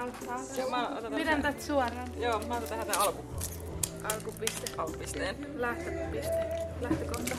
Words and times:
auttaa. 0.00 0.40
Joo, 0.58 0.70
mä 0.70 0.88
otan 0.98 1.12
Pidän 1.12 1.42
tätä 1.42 1.62
suoraan. 1.62 2.08
Joo, 2.20 2.38
mä 2.48 2.54
otan 2.54 2.68
tähän 2.68 2.86
tämän 2.86 3.02
alku, 3.02 3.24
Alkupiste. 4.14 4.72
alkupisteen. 4.78 5.36
Lähtöpiste. 5.54 6.46
Lähtökohta. 6.80 7.34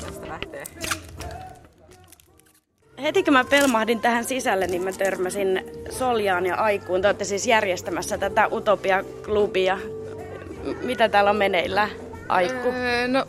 Tästä 0.00 0.28
lähtee. 0.28 0.64
Heti 3.02 3.22
kun 3.22 3.32
mä 3.32 3.44
pelmahdin 3.44 4.00
tähän 4.00 4.24
sisälle, 4.24 4.66
niin 4.66 4.84
mä 4.84 4.92
törmäsin 4.92 5.64
Soljaan 5.90 6.46
ja 6.46 6.54
Aikuun. 6.56 7.02
Te 7.02 7.08
olette 7.08 7.24
siis 7.24 7.46
järjestämässä 7.46 8.18
tätä 8.18 8.48
Utopia-klubia. 8.52 9.76
M- 10.64 10.86
Mitä 10.86 11.08
täällä 11.08 11.30
on 11.30 11.36
meneillään, 11.36 11.90
Aikku? 12.28 12.68
Öö, 12.68 13.08
no, 13.08 13.26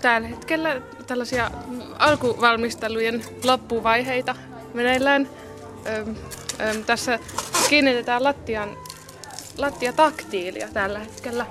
tällä 0.00 0.28
hetkellä 0.28 0.80
tällaisia 1.06 1.50
alkuvalmistelujen 1.98 3.24
loppuvaiheita 3.44 4.36
meneillään. 4.74 5.28
Öö, 5.86 6.04
öö, 6.60 6.74
tässä 6.86 7.18
kiinnitetään 7.68 8.24
lattian, 8.24 8.76
lattiataktiilia 9.58 10.68
tällä 10.72 10.98
hetkellä. 10.98 11.46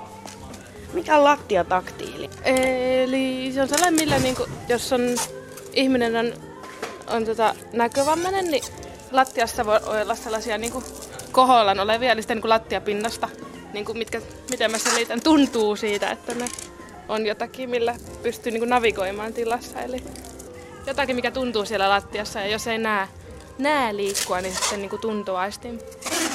Mikä 0.92 1.16
on 1.16 1.24
lattiataktiili? 1.24 2.30
Eli 2.44 3.50
se 3.54 3.62
on 3.62 3.68
sellainen, 3.68 3.94
millä 3.94 4.18
niinku, 4.18 4.46
jos 4.68 4.92
on, 4.92 5.16
ihminen 5.72 6.16
on, 6.16 6.32
on 7.06 7.24
tota, 7.24 7.54
näkövammainen, 7.72 8.50
niin 8.50 8.64
lattiassa 9.10 9.66
voi 9.66 9.80
olla 10.02 10.14
sellaisia 10.14 10.58
niinku, 10.58 10.82
kohollaan 11.32 11.80
olevia, 11.80 12.12
eli 12.12 12.22
sitten 12.22 12.36
niinku, 12.36 12.48
lattiapinnasta, 12.48 13.28
niinku, 13.72 13.94
mitkä, 13.94 14.20
miten 14.50 14.70
mä 14.70 14.78
selitän, 14.78 15.20
tuntuu 15.20 15.76
siitä, 15.76 16.10
että 16.10 16.34
ne 16.34 16.48
on 17.08 17.26
jotakin, 17.26 17.70
millä 17.70 17.94
pystyy 18.22 18.52
niinku, 18.52 18.66
navigoimaan 18.66 19.32
tilassa. 19.32 19.80
Eli 19.80 20.02
jotakin, 20.86 21.16
mikä 21.16 21.30
tuntuu 21.30 21.64
siellä 21.64 21.88
lattiassa, 21.88 22.40
ja 22.40 22.46
jos 22.46 22.66
ei 22.66 22.78
näe, 22.78 23.08
näe 23.58 23.96
liikkua, 23.96 24.40
niin 24.40 24.54
sitten 24.54 24.80
niinku, 24.80 24.98
tuntoaistin 24.98 25.80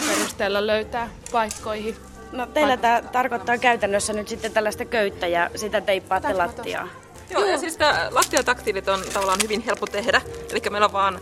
perusteella 0.07 0.67
löytää 0.67 1.09
paikkoihin. 1.31 1.95
No 2.31 2.45
teillä 2.45 2.77
tämä 2.77 3.01
tarkoittaa 3.12 3.57
käytännössä 3.57 4.13
nyt 4.13 4.27
sitten 4.27 4.51
tällaista 4.51 4.85
köyttä 4.85 5.27
ja 5.27 5.49
sitä 5.55 5.81
teippaatte 5.81 6.27
Tästä 6.27 6.43
mä 6.43 6.48
lattiaa. 6.48 6.87
Joo, 7.29 7.45
ja 7.45 7.57
siis 7.57 7.79
nämä 7.79 8.07
lattiataktiilit 8.12 8.87
on 8.87 9.03
tavallaan 9.13 9.40
hyvin 9.43 9.62
helppo 9.62 9.85
tehdä. 9.87 10.21
Eli 10.51 10.62
meillä 10.70 10.85
on 10.85 10.93
vaan 10.93 11.20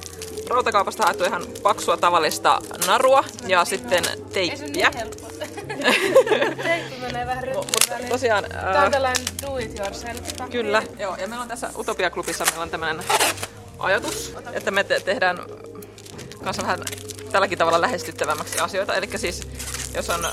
rautakaupasta 0.50 1.04
haettu 1.04 1.24
ihan 1.24 1.44
paksua 1.64 1.98
tavallista 1.98 2.60
narua 2.88 3.24
ja 3.48 3.66
sitten 3.66 4.04
teippiä. 4.34 4.92
Teippi 6.64 6.96
menee 7.02 7.26
vähän 7.26 7.44
Mutta 7.56 7.96
tosiaan... 8.10 8.46
On 8.46 8.76
Ää, 8.76 8.90
tällainen 8.90 9.26
do 9.42 9.58
it 9.58 9.80
yourself. 9.80 10.20
kyllä, 10.52 10.84
joo. 11.00 11.16
Ja 11.16 11.28
meillä 11.28 11.42
on 11.42 11.48
tässä 11.48 11.70
Utopia-klubissa 11.78 12.46
meillä 12.46 12.62
on 12.62 12.70
tämmöinen 12.70 13.04
ajatus, 13.80 14.34
että 14.54 14.72
me 14.72 14.84
te- 14.84 15.00
tehdään 15.00 15.38
kanssa 16.44 16.62
vähän 16.62 16.80
tälläkin 17.32 17.58
tavalla 17.58 17.82
lähestyttävämmäksi 17.82 18.60
asioita. 18.60 18.96
Eli 18.96 19.10
siis 19.16 19.48
jos 19.96 20.10
on 20.10 20.26
ää, 20.26 20.32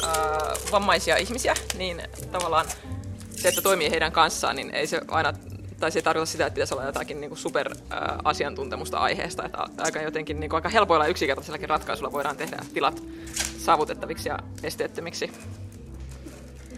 vammaisia 0.72 1.16
ihmisiä, 1.16 1.54
niin 1.78 2.02
tavallaan 2.32 2.66
se, 3.36 3.48
että 3.48 3.62
toimii 3.62 3.90
heidän 3.90 4.12
kanssaan, 4.12 4.56
niin 4.56 4.74
ei 4.74 4.86
se 4.86 5.00
aina 5.08 5.32
tai 5.80 5.92
se 5.92 5.98
ei 5.98 6.02
tarkoita 6.02 6.32
sitä, 6.32 6.46
että 6.46 6.54
pitäisi 6.54 6.74
olla 6.74 6.84
jotakin 6.84 7.20
niin 7.20 7.36
super 7.36 7.74
ää, 7.90 8.18
asiantuntemusta 8.24 8.98
aiheesta. 8.98 9.44
Että 9.44 9.66
aika 9.78 10.02
jotenkin 10.02 10.40
niin 10.40 10.50
kuin 10.50 10.58
aika 10.58 10.68
helpoilla 10.68 11.06
yksinkertaisillakin 11.06 11.68
ratkaisuilla 11.68 12.12
voidaan 12.12 12.36
tehdä 12.36 12.56
tilat 12.74 13.02
saavutettaviksi 13.58 14.28
ja 14.28 14.38
esteettömiksi. 14.62 15.32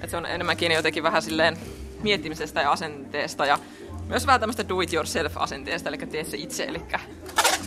Et 0.00 0.10
se 0.10 0.16
on 0.16 0.26
enemmän 0.26 0.56
kiinni 0.56 0.74
jotenkin 0.74 1.02
vähän 1.02 1.22
silleen 1.22 1.56
miettimisestä 2.02 2.60
ja 2.60 2.72
asenteesta 2.72 3.46
ja 3.46 3.58
myös 4.06 4.26
vähän 4.26 4.40
tämmöistä 4.40 4.68
do 4.68 4.80
it 4.80 4.92
yourself 4.92 5.32
asenteesta, 5.36 5.88
eli 5.88 5.98
tee 5.98 6.24
se 6.24 6.36
itse. 6.36 6.64
Eli 6.64 6.82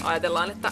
ajatellaan, 0.03 0.51
että 0.51 0.71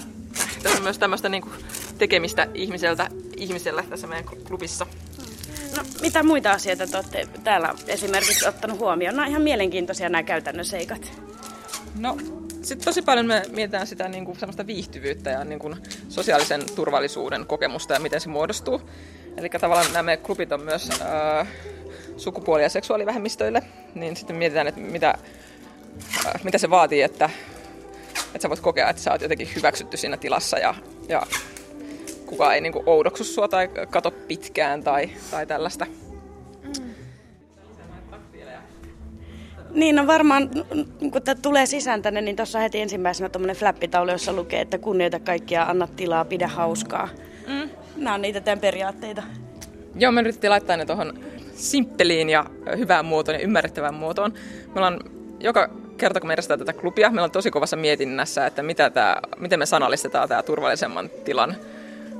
tässä 0.64 0.78
on 0.78 0.84
myös 0.84 0.98
tämmöistä 0.98 1.30
niinku 1.30 1.50
tekemistä 1.98 2.48
ihmiseltä 2.54 3.10
ihmiselle 3.38 3.84
tässä 3.90 4.08
meidän 4.08 4.26
klubissa. 4.48 4.88
No, 5.78 5.84
mitä 6.02 6.24
muita 6.24 6.52
asioita 6.52 6.88
te 6.88 6.98
olette 6.98 7.28
täällä 7.44 7.74
esimerkiksi 7.88 8.48
ottanut 8.48 8.80
huomioon? 8.80 9.16
No 9.16 9.24
ihan 9.24 9.42
mielenkiintoisia 9.42 10.10
nämä 10.10 10.24
käytännön 10.24 10.66
seikat. 10.66 11.12
No, 12.00 12.18
sitten 12.62 12.86
tosi 12.86 13.02
paljon 13.02 13.26
me 13.26 13.44
mietitään 13.52 13.88
sitä 13.88 14.10
niin 14.10 14.26
kuin 14.26 14.40
semmoista 14.40 14.68
viihtyvyyttä 14.68 15.30
ja 15.30 15.44
niin 15.44 15.60
kuin 15.60 15.76
sosiaalisen 16.10 16.62
turvallisuuden 16.76 17.46
kokemusta 17.46 17.94
ja 17.94 18.00
miten 18.00 18.22
se 18.22 18.30
muodostuu. 18.30 18.82
Eli 19.38 19.50
tavallaan 19.50 19.94
nämä 19.94 20.04
meidän 20.04 20.26
klubit 20.26 20.52
on 20.52 20.62
myös 20.62 20.90
ää, 21.02 21.46
sukupuoli- 22.18 22.64
ja 22.64 22.70
seksuaalivähemmistöille, 22.70 23.64
niin 23.96 24.16
sitten 24.16 24.36
mietitään, 24.36 24.68
että 24.68 24.82
mitä, 24.82 25.18
ää, 26.26 26.40
mitä 26.44 26.58
se 26.58 26.70
vaatii, 26.70 27.02
että, 27.02 27.30
että 28.36 28.42
sä 28.42 28.50
voit 28.50 28.60
kokea, 28.60 28.90
että 28.90 29.02
sä 29.02 29.12
oot 29.12 29.22
jotenkin 29.22 29.50
hyväksytty 29.56 29.98
siinä 29.98 30.18
tilassa 30.18 30.58
ja, 30.58 30.76
ja 31.10 31.22
kukaan 32.26 32.56
ei 32.56 32.62
niin 32.62 32.74
kuin 32.74 32.84
oudoksu 32.86 33.24
sua 33.24 33.48
tai 33.48 33.70
kato 33.90 34.12
pitkään 34.12 34.84
tai, 34.84 35.10
tai 35.32 35.46
tällaista. 35.46 35.86
Niin, 39.74 39.96
no 39.96 40.08
varmaan, 40.08 40.50
kun 41.12 41.22
tää 41.22 41.36
tulee 41.36 41.66
sisään 41.66 42.02
tänne, 42.02 42.22
niin 42.22 42.36
tuossa 42.36 42.60
heti 42.60 42.82
ensimmäisenä 42.82 43.30
tuommoinen 43.30 43.56
flappitaulu, 43.56 44.12
jossa 44.12 44.34
lukee, 44.34 44.62
että 44.62 44.78
kunnioita 44.78 45.20
kaikkia, 45.20 45.64
anna 45.64 45.88
tilaa, 45.88 46.26
pidä 46.26 46.48
hauskaa. 46.48 47.10
Mm. 47.48 47.70
Nämä 47.96 48.14
on 48.14 48.22
niitä 48.22 48.42
teidän 48.42 48.60
periaatteita. 48.60 49.24
Joo, 49.96 50.12
me 50.12 50.22
yritettiin 50.22 50.52
laittaa 50.52 50.78
ne 50.78 50.86
tuohon 50.86 51.20
simppeliin 51.56 52.30
ja 52.30 52.46
hyvään 52.78 53.06
muotoon 53.06 53.36
ja 53.36 53.44
ymmärrettävään 53.44 53.94
muotoon. 53.94 54.34
Me 54.68 54.74
ollaan 54.76 55.00
joka 55.40 55.70
kerta, 56.02 56.20
kun 56.20 56.28
me 56.28 56.34
edestetään 56.34 56.60
tätä 56.60 56.74
klubia, 56.74 57.10
meillä 57.10 57.24
on 57.24 57.32
tosi 57.32 57.52
kovassa 57.52 57.78
mietinnässä, 57.78 58.46
että 58.46 58.64
mitä 58.64 58.90
tää, 58.90 59.20
miten 59.38 59.60
me 59.60 59.66
sanallistetaan 59.66 60.30
tämä 60.30 60.44
turvallisemman 60.44 61.10
tilan 61.26 61.56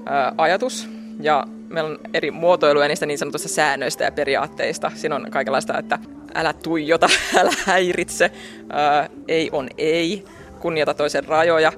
ää, 0.06 0.34
ajatus. 0.38 0.90
Ja 1.20 1.48
meillä 1.70 1.90
on 1.90 2.00
eri 2.14 2.32
muotoiluja 2.32 2.88
niistä 2.88 3.06
niin 3.06 3.18
sanotusta 3.18 3.48
säännöistä 3.48 4.04
ja 4.04 4.12
periaatteista. 4.12 4.92
Siinä 4.96 5.16
on 5.16 5.28
kaikenlaista, 5.32 5.78
että 5.78 6.00
älä 6.36 6.54
tuijota, 6.54 7.10
älä 7.40 7.52
häiritse, 7.66 8.32
ää, 8.70 9.10
ei 9.28 9.50
on 9.52 9.70
ei, 9.78 10.26
kunnioita 10.60 10.94
toisen 10.94 11.26
rajoja. 11.26 11.74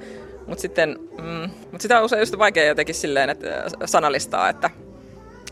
Mutta 0.47 0.61
sitten, 0.61 0.99
mm, 1.21 1.49
mut 1.71 1.81
sitä 1.81 1.99
on 1.99 2.05
usein 2.05 2.19
just 2.19 2.37
vaikea 2.37 2.65
jotenkin 2.65 2.95
silleen, 2.95 3.29
että 3.29 3.47
sanallistaa, 3.85 4.49
että 4.49 4.69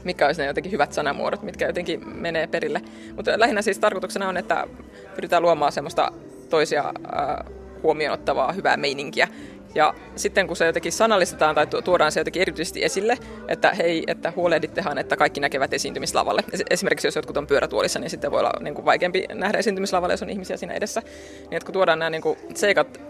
mitkä 0.04 0.26
olisi 0.26 0.42
ne 0.42 0.48
jotenkin 0.48 0.72
hyvät 0.72 0.94
sanamuodot, 0.94 1.44
mitkä 1.44 1.68
jotenkin 1.68 2.10
menee 2.10 2.48
perille. 2.48 2.82
Mutta 3.16 3.40
lähinnä 3.40 3.62
siis 3.62 3.80
tarkoituksena 3.80 4.30
on, 4.30 4.38
että 4.38 4.68
pyritään 5.16 5.44
luomaan 5.44 5.72
semmoista 5.72 6.12
toisia 6.52 6.84
äh, 6.86 7.54
huomioon 7.84 8.14
ottavaa 8.14 8.52
hyvää 8.52 8.78
meininkiä. 8.78 9.28
Ja 9.76 9.94
sitten 10.16 10.48
kun 10.48 10.56
se 10.56 10.66
jotenkin 10.66 10.92
sanallistetaan 10.92 11.56
tai 11.56 11.68
tu- 11.68 11.82
tuodaan 11.82 12.12
se 12.12 12.20
jotenkin 12.20 12.42
erityisesti 12.42 12.84
esille, 12.84 13.18
että 13.48 13.72
hei, 13.74 14.04
että 14.08 14.34
huolehdittehan, 14.36 14.98
että 14.98 15.18
kaikki 15.18 15.40
näkevät 15.40 15.74
esiintymislavalle. 15.74 16.44
Es- 16.56 16.64
Esimerkiksi 16.70 17.08
jos 17.08 17.16
jotkut 17.16 17.38
on 17.38 17.48
pyörätuolissa, 17.48 18.00
niin 18.00 18.10
sitten 18.10 18.32
voi 18.32 18.40
olla 18.40 18.52
niin 18.60 18.76
kuin 18.76 18.86
vaikeampi 18.86 19.26
nähdä 19.34 19.58
esiintymislavalle, 19.58 20.14
jos 20.14 20.22
on 20.24 20.30
ihmisiä 20.30 20.58
siinä 20.58 20.74
edessä. 20.74 21.02
Niin 21.40 21.54
että 21.54 21.66
kun 21.66 21.74
tuodaan 21.74 22.00
nämä 22.00 22.10
niin 22.10 22.22
kuin 22.22 22.38
seikat 22.56 23.02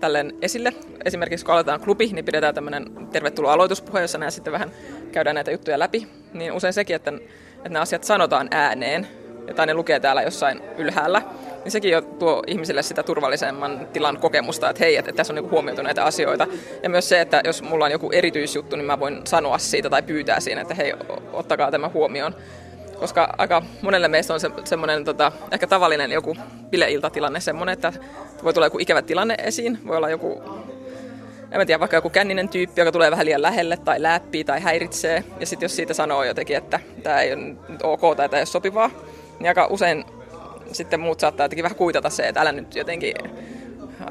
tälleen 0.00 0.32
esille. 0.42 0.72
Esimerkiksi 1.04 1.44
kun 1.44 1.52
aloitetaan 1.52 1.80
klubi, 1.80 2.06
niin 2.12 2.24
pidetään 2.24 2.54
tämmöinen 2.54 3.08
tervetuloa 3.12 3.52
aloituspuhe, 3.52 4.00
jossa 4.00 4.18
nämä 4.18 4.30
sitten 4.30 4.52
vähän 4.52 4.70
käydään 5.12 5.34
näitä 5.34 5.50
juttuja 5.50 5.78
läpi. 5.78 6.08
Niin 6.32 6.52
usein 6.52 6.72
sekin, 6.72 6.96
että, 6.96 7.12
että 7.56 7.68
nämä 7.68 7.82
asiat 7.82 8.04
sanotaan 8.04 8.48
ääneen, 8.50 9.06
tai 9.56 9.66
ne 9.66 9.74
lukee 9.74 10.00
täällä 10.00 10.22
jossain 10.22 10.60
ylhäällä, 10.78 11.22
niin 11.64 11.72
sekin 11.72 11.90
jo 11.90 12.02
tuo 12.02 12.42
ihmisille 12.46 12.82
sitä 12.82 13.02
turvallisemman 13.02 13.88
tilan 13.92 14.18
kokemusta, 14.18 14.70
että 14.70 14.84
hei, 14.84 14.96
että, 14.96 15.12
tässä 15.12 15.32
on 15.32 15.34
niinku 15.34 15.50
huomioitu 15.50 15.82
näitä 15.82 16.04
asioita. 16.04 16.46
Ja 16.82 16.90
myös 16.90 17.08
se, 17.08 17.20
että 17.20 17.40
jos 17.44 17.62
mulla 17.62 17.84
on 17.84 17.90
joku 17.90 18.10
erityisjuttu, 18.12 18.76
niin 18.76 18.86
mä 18.86 19.00
voin 19.00 19.20
sanoa 19.24 19.58
siitä 19.58 19.90
tai 19.90 20.02
pyytää 20.02 20.40
siinä, 20.40 20.60
että 20.60 20.74
hei, 20.74 20.92
ottakaa 21.32 21.70
tämä 21.70 21.88
huomioon. 21.88 22.34
Koska 22.98 23.34
aika 23.38 23.62
monelle 23.82 24.08
meistä 24.08 24.34
on 24.34 24.40
se, 24.40 24.50
semmoinen 24.64 25.04
tota, 25.04 25.32
ehkä 25.52 25.66
tavallinen 25.66 26.12
joku 26.12 26.36
bileiltatilanne 26.70 27.40
semmoinen, 27.40 27.72
että 27.72 27.92
voi 28.44 28.54
tulla 28.54 28.66
joku 28.66 28.78
ikävä 28.78 29.02
tilanne 29.02 29.34
esiin, 29.38 29.78
voi 29.86 29.96
olla 29.96 30.10
joku 30.10 30.42
en 31.52 31.58
mä 31.58 31.66
tiedä, 31.66 31.80
vaikka 31.80 31.96
joku 31.96 32.10
känninen 32.10 32.48
tyyppi, 32.48 32.80
joka 32.80 32.92
tulee 32.92 33.10
vähän 33.10 33.26
liian 33.26 33.42
lähelle 33.42 33.76
tai 33.76 34.02
läppii 34.02 34.44
tai 34.44 34.60
häiritsee. 34.60 35.24
Ja 35.40 35.46
sitten 35.46 35.64
jos 35.64 35.76
siitä 35.76 35.94
sanoo 35.94 36.24
jotenkin, 36.24 36.56
että 36.56 36.80
tämä 37.02 37.20
ei 37.20 37.32
ole 37.32 37.42
nyt 37.68 37.82
ok 37.82 38.00
tai 38.00 38.28
tämä 38.28 38.38
ei 38.38 38.40
ole 38.40 38.46
sopivaa, 38.46 38.90
niin 39.38 39.48
aika 39.48 39.66
usein 39.66 40.04
sitten 40.74 41.00
muut 41.00 41.20
saattaa 41.20 41.44
jotenkin 41.44 41.62
vähän 41.62 41.76
kuitata 41.76 42.10
se, 42.10 42.28
että 42.28 42.40
älä 42.40 42.52
nyt 42.52 42.74
jotenkin, 42.74 43.14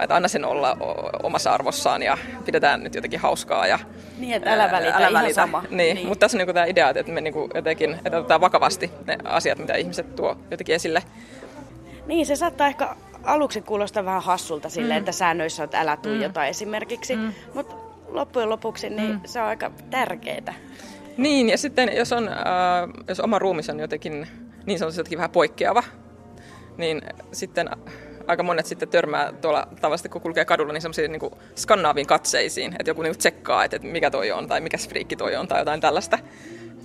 että 0.01 0.15
anna 0.15 0.27
sen 0.27 0.45
olla 0.45 0.77
omassa 1.23 1.53
arvossaan 1.53 2.03
ja 2.03 2.17
pidetään 2.45 2.83
nyt 2.83 2.95
jotenkin 2.95 3.19
hauskaa. 3.19 3.67
Ja, 3.67 3.79
Niin, 4.17 4.33
että 4.33 4.53
älä 4.53 4.71
välitä, 4.71 4.97
älä 4.97 5.07
ihan 5.07 5.13
välitä. 5.13 5.33
sama. 5.33 5.63
Niin, 5.69 5.95
niin. 5.95 6.07
mutta 6.07 6.19
tässä 6.19 6.37
on 6.37 6.39
niinku 6.39 6.53
tämä 6.53 6.65
idea, 6.65 6.89
että 6.89 7.11
me 7.11 7.21
niinku 7.21 7.49
jotenkin, 7.55 7.99
että 8.05 8.17
otetaan 8.17 8.41
vakavasti 8.41 8.91
ne 9.07 9.17
asiat, 9.23 9.57
mitä 9.57 9.75
ihmiset 9.75 10.15
tuo 10.15 10.37
jotenkin 10.51 10.75
esille. 10.75 11.03
Niin, 12.07 12.25
se 12.25 12.35
saattaa 12.35 12.67
ehkä 12.67 12.95
aluksi 13.23 13.61
kuulostaa 13.61 14.05
vähän 14.05 14.21
hassulta 14.21 14.69
silleen, 14.69 14.99
mm. 14.99 14.99
että 14.99 15.11
säännöissä 15.11 15.63
on, 15.63 15.65
että 15.65 15.81
älä 15.81 15.97
tuijota 15.97 16.39
mm. 16.39 16.45
esimerkiksi. 16.45 17.15
Mm. 17.15 17.33
Mutta 17.53 17.75
loppujen 18.07 18.49
lopuksi 18.49 18.89
niin 18.89 19.11
mm. 19.11 19.21
se 19.25 19.41
on 19.41 19.47
aika 19.47 19.71
tärkeää. 19.89 20.53
Niin, 21.17 21.49
ja 21.49 21.57
sitten 21.57 21.91
jos, 21.95 22.13
on, 22.13 22.29
äh, 22.29 22.35
jos 23.07 23.19
oma 23.19 23.39
ruumis 23.39 23.69
on 23.69 23.79
jotenkin 23.79 24.27
niin 24.65 24.79
sanotusti 24.79 24.99
jotenkin 24.99 25.17
vähän 25.17 25.31
poikkeava, 25.31 25.83
niin 26.81 27.01
sitten 27.31 27.69
aika 28.27 28.43
monet 28.43 28.65
sitten 28.65 28.89
törmää 28.89 29.33
tuolla 29.41 29.67
tavallisesti, 29.81 30.09
kun 30.09 30.21
kulkee 30.21 30.45
kadulla, 30.45 30.73
niin 30.73 30.81
semmoisiin 30.81 31.11
niin 31.11 31.31
skannaaviin 31.55 32.07
katseisiin, 32.07 32.75
että 32.79 32.89
joku 32.89 33.01
niin 33.01 33.17
tsekkaa, 33.17 33.63
että, 33.63 33.75
että 33.75 33.87
mikä 33.87 34.11
toi 34.11 34.31
on, 34.31 34.47
tai 34.47 34.61
mikä 34.61 34.77
friikki 34.77 35.15
toi 35.15 35.35
on, 35.35 35.47
tai 35.47 35.59
jotain 35.59 35.81
tällaista. 35.81 36.19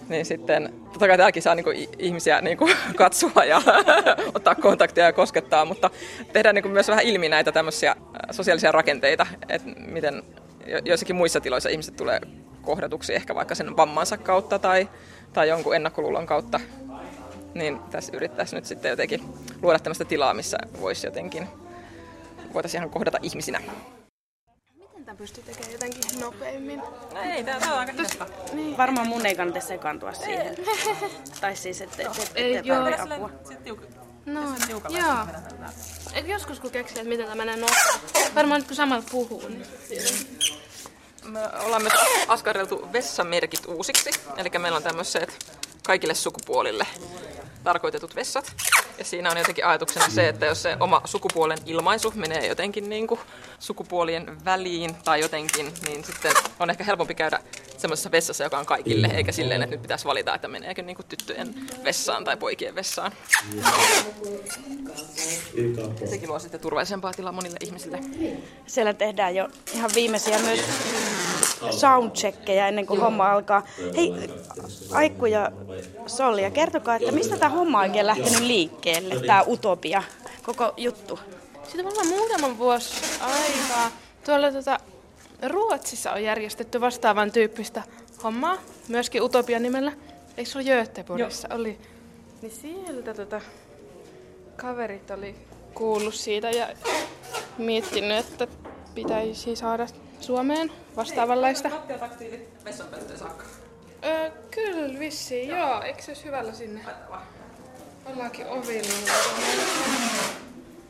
Niin 0.08 0.26
sitten, 0.26 0.74
totta 0.84 1.08
kai 1.08 1.16
tämäkin 1.16 1.42
saa 1.42 1.54
niin 1.54 1.64
kuin, 1.64 1.88
ihmisiä 1.98 2.40
niin 2.46 2.56
kuin, 2.56 2.72
katsoa 2.96 3.44
ja 3.44 3.62
ottaa 4.34 4.54
kontaktia 4.54 5.04
ja 5.04 5.12
koskettaa, 5.12 5.64
mutta 5.64 5.90
tehdään 6.32 6.54
niin 6.54 6.62
kuin, 6.62 6.72
myös 6.72 6.88
vähän 6.88 7.04
ilmi 7.04 7.28
näitä 7.28 7.52
tämmöisiä 7.52 7.96
sosiaalisia 8.30 8.72
rakenteita, 8.72 9.26
että 9.48 9.68
miten 9.86 10.22
joissakin 10.84 11.16
muissa 11.16 11.40
tiloissa 11.40 11.68
ihmiset 11.68 11.96
tulee 11.96 12.20
kohdatuksi 12.62 13.14
ehkä 13.14 13.34
vaikka 13.34 13.54
sen 13.54 13.76
vammansa 13.76 14.16
kautta 14.16 14.58
tai, 14.58 14.88
tai 15.32 15.48
jonkun 15.48 15.76
ennakkoluulon 15.76 16.26
kautta 16.26 16.60
niin 17.58 17.78
tässä 17.90 18.12
yrittäisi 18.16 18.56
nyt 18.56 18.66
sitten 18.66 18.90
jotenkin 18.90 19.22
luoda 19.62 19.78
tämmöistä 19.78 20.04
tilaa, 20.04 20.34
missä 20.34 20.58
voisi 20.80 21.06
jotenkin, 21.06 21.48
voitaisiin 22.54 22.78
ihan 22.78 22.90
kohdata 22.90 23.18
ihmisinä. 23.22 23.60
Miten 24.76 25.04
tämä 25.04 25.16
pystyy 25.16 25.44
tekemään 25.44 25.72
jotenkin 25.72 26.20
nopeammin? 26.20 26.78
No 27.14 27.20
ei, 27.20 27.44
tämä 27.44 27.72
on 27.72 27.78
aika 27.78 27.92
hidasta. 27.92 28.26
Niin. 28.52 28.76
Varmaan 28.76 29.06
mun 29.06 29.26
ei 29.26 29.34
kannata 29.34 29.60
sekaantua 29.60 30.12
siihen. 30.12 30.56
tai 31.40 31.56
siis, 31.56 31.80
että 31.80 32.02
et, 32.02 32.18
et, 32.18 32.32
Ei, 32.34 32.56
et, 32.56 32.66
joo. 32.66 32.86
et 32.86 33.00
apua. 33.00 33.30
No, 34.26 34.40
joo. 34.88 35.26
Et 36.14 36.28
joskus 36.28 36.60
kun 36.60 36.70
keksii, 36.70 36.98
että 36.98 37.08
miten 37.08 37.26
tämä 37.26 37.36
menee 37.36 37.56
nopeasti. 37.56 38.34
Varmaan 38.34 38.60
nyt 38.60 38.68
kun 38.68 38.76
samalla 38.76 39.04
puhuu, 39.10 39.48
niin... 39.48 39.66
Me 41.24 41.40
ollaan 41.64 41.82
myös 41.82 41.94
askarreltu 42.28 42.88
vessamerkit 42.92 43.66
uusiksi. 43.66 44.10
Eli 44.36 44.48
meillä 44.58 44.76
on 44.76 44.82
tämmöiset 44.82 45.56
kaikille 45.86 46.14
sukupuolille 46.14 46.86
tarkoitetut 47.66 48.16
vessat. 48.16 48.52
Ja 48.98 49.04
siinä 49.04 49.30
on 49.30 49.36
jotenkin 49.36 49.66
ajatuksena 49.66 50.08
se, 50.08 50.28
että 50.28 50.46
jos 50.46 50.62
se 50.62 50.76
oma 50.80 51.00
sukupuolen 51.04 51.58
ilmaisu 51.66 52.12
menee 52.14 52.46
jotenkin 52.46 52.88
niin 52.88 53.06
kuin 53.06 53.20
sukupuolien 53.58 54.44
väliin 54.44 54.94
tai 54.94 55.20
jotenkin, 55.20 55.72
niin 55.86 56.04
sitten 56.04 56.32
on 56.60 56.70
ehkä 56.70 56.84
helpompi 56.84 57.14
käydä 57.14 57.40
semmoisessa 57.86 58.10
vessassa, 58.10 58.44
joka 58.44 58.58
on 58.58 58.66
kaikille, 58.66 59.06
eikä 59.06 59.32
silleen, 59.32 59.62
että 59.62 59.74
nyt 59.74 59.82
pitäisi 59.82 60.04
valita, 60.04 60.34
että 60.34 60.48
meneekö 60.48 60.82
niin 60.82 60.96
kuin 60.96 61.06
tyttöjen 61.06 61.54
vessaan 61.84 62.24
tai 62.24 62.36
poikien 62.36 62.74
vessaan. 62.74 63.12
Ja 66.00 66.08
sekin 66.08 66.28
luo 66.28 66.38
sitten 66.38 66.60
turvallisempaa 66.60 67.12
tilaa 67.12 67.32
monille 67.32 67.56
ihmisille. 67.64 68.00
Siellä 68.66 68.94
tehdään 68.94 69.34
jo 69.34 69.48
ihan 69.74 69.90
viimeisiä 69.94 70.38
myös 70.38 70.60
soundcheckkejä 71.70 72.68
ennen 72.68 72.86
kuin 72.86 73.00
homma 73.00 73.32
alkaa. 73.32 73.62
Hei, 73.96 74.14
Aikku 74.92 75.26
ja 75.26 75.52
Solja, 76.06 76.50
kertokaa, 76.50 76.96
että 76.96 77.12
mistä 77.12 77.36
tämä 77.36 77.54
homma 77.54 77.78
on 77.78 77.84
oikein 77.84 78.06
lähtenyt 78.06 78.40
liikkeelle, 78.40 79.26
tämä 79.26 79.44
utopia, 79.46 80.02
koko 80.42 80.74
juttu? 80.76 81.18
Siitä 81.64 81.78
on 81.78 81.84
varmaan 81.84 82.06
muutaman 82.06 82.58
vuosi 82.58 82.94
aikaa. 83.20 83.90
Tuolla 84.24 84.52
tota, 84.52 84.80
Ruotsissa 85.42 86.12
on 86.12 86.22
järjestetty 86.22 86.80
vastaavan 86.80 87.32
tyyppistä 87.32 87.82
hommaa, 88.22 88.56
myöskin 88.88 89.22
Utopia 89.22 89.58
nimellä. 89.58 89.92
Eikö 90.36 90.50
se 90.50 90.58
ollut 90.58 90.70
Göteborgissa? 90.70 91.48
Oli. 91.54 91.78
Niin 92.42 92.52
sieltä 92.52 93.14
tota, 93.14 93.40
kaverit 94.56 95.10
oli 95.10 95.34
kuullut 95.74 96.14
siitä 96.14 96.50
ja 96.50 96.68
miettinyt, 97.58 98.18
että 98.18 98.46
pitäisi 98.94 99.56
saada 99.56 99.86
Suomeen 100.20 100.72
vastaavanlaista. 100.96 101.70
Lattiataktiilit 101.70 102.64
vessanpönttöön 102.64 103.18
saakka. 103.18 103.44
Öö, 104.04 104.30
kyllä 104.50 104.98
vissiin, 104.98 105.48
joo. 105.48 105.82
Eikö 105.82 106.02
se 106.02 106.10
olisi 106.10 106.24
hyvällä 106.24 106.52
sinne? 106.52 106.80
Ollaankin 108.06 108.46
ovilla. 108.46 108.88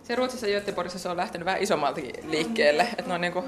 Se 0.02 0.14
Ruotsissa 0.14 0.46
Göteborgissa 0.46 0.98
se 0.98 1.08
on 1.08 1.16
lähtenyt 1.16 1.44
vähän 1.44 1.62
isommaltakin 1.62 2.30
liikkeelle. 2.30 2.82
Että 2.82 3.06
ne 3.06 3.14
on 3.14 3.20
niinku 3.20 3.44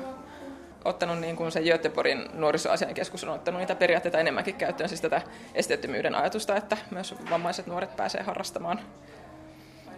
ottanut 0.85 1.19
niin 1.21 1.37
kuin 1.37 1.53
se 1.53 1.63
Göteborgin 1.63 2.29
nuorisoasiankeskus 2.35 3.25
on 3.25 3.31
ottanut 3.31 3.61
niitä 3.61 3.75
periaatteita 3.75 4.19
enemmänkin 4.19 4.55
käyttöön, 4.55 4.89
siis 4.89 5.01
tätä 5.01 5.23
esteettömyyden 5.55 6.15
ajatusta, 6.15 6.57
että 6.57 6.77
myös 6.91 7.15
vammaiset 7.31 7.67
nuoret 7.67 7.97
pääsee 7.97 8.23
harrastamaan. 8.23 8.81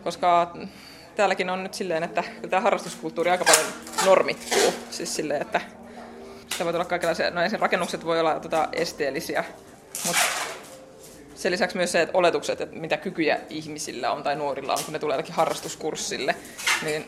Koska 0.05 0.57
täälläkin 1.17 1.51
on 1.51 1.63
nyt 1.63 1.75
silleen, 1.75 2.03
että 2.03 2.25
tämä 2.51 2.61
harrastuskulttuuri 2.61 3.31
aika 3.31 3.45
paljon 3.45 3.67
normittuu. 4.05 4.75
Siis 4.91 5.17
silleen, 5.17 5.43
että 5.43 5.61
sitä 6.51 6.65
voi 6.65 6.75
olla 6.75 6.85
kaikenlaisia, 6.85 7.31
no 7.31 7.43
ensin 7.43 7.61
rakennukset 7.61 8.05
voi 8.05 8.21
olla 8.21 8.41
tota, 8.41 8.69
esteellisiä, 8.73 9.45
mutta 10.07 10.23
sen 11.35 11.53
lisäksi 11.53 11.77
myös 11.77 11.93
se, 11.93 12.03
että 12.03 12.19
oletukset, 12.19 12.61
että 12.61 12.77
mitä 12.77 12.97
kykyjä 12.97 13.41
ihmisillä 13.51 14.13
on 14.13 14.23
tai 14.23 14.37
nuorilla 14.37 14.73
on, 14.73 14.85
kun 14.85 14.93
ne 14.93 14.99
tulee 14.99 15.15
jollakin 15.15 15.35
harrastuskurssille, 15.35 16.37
niin 16.83 17.07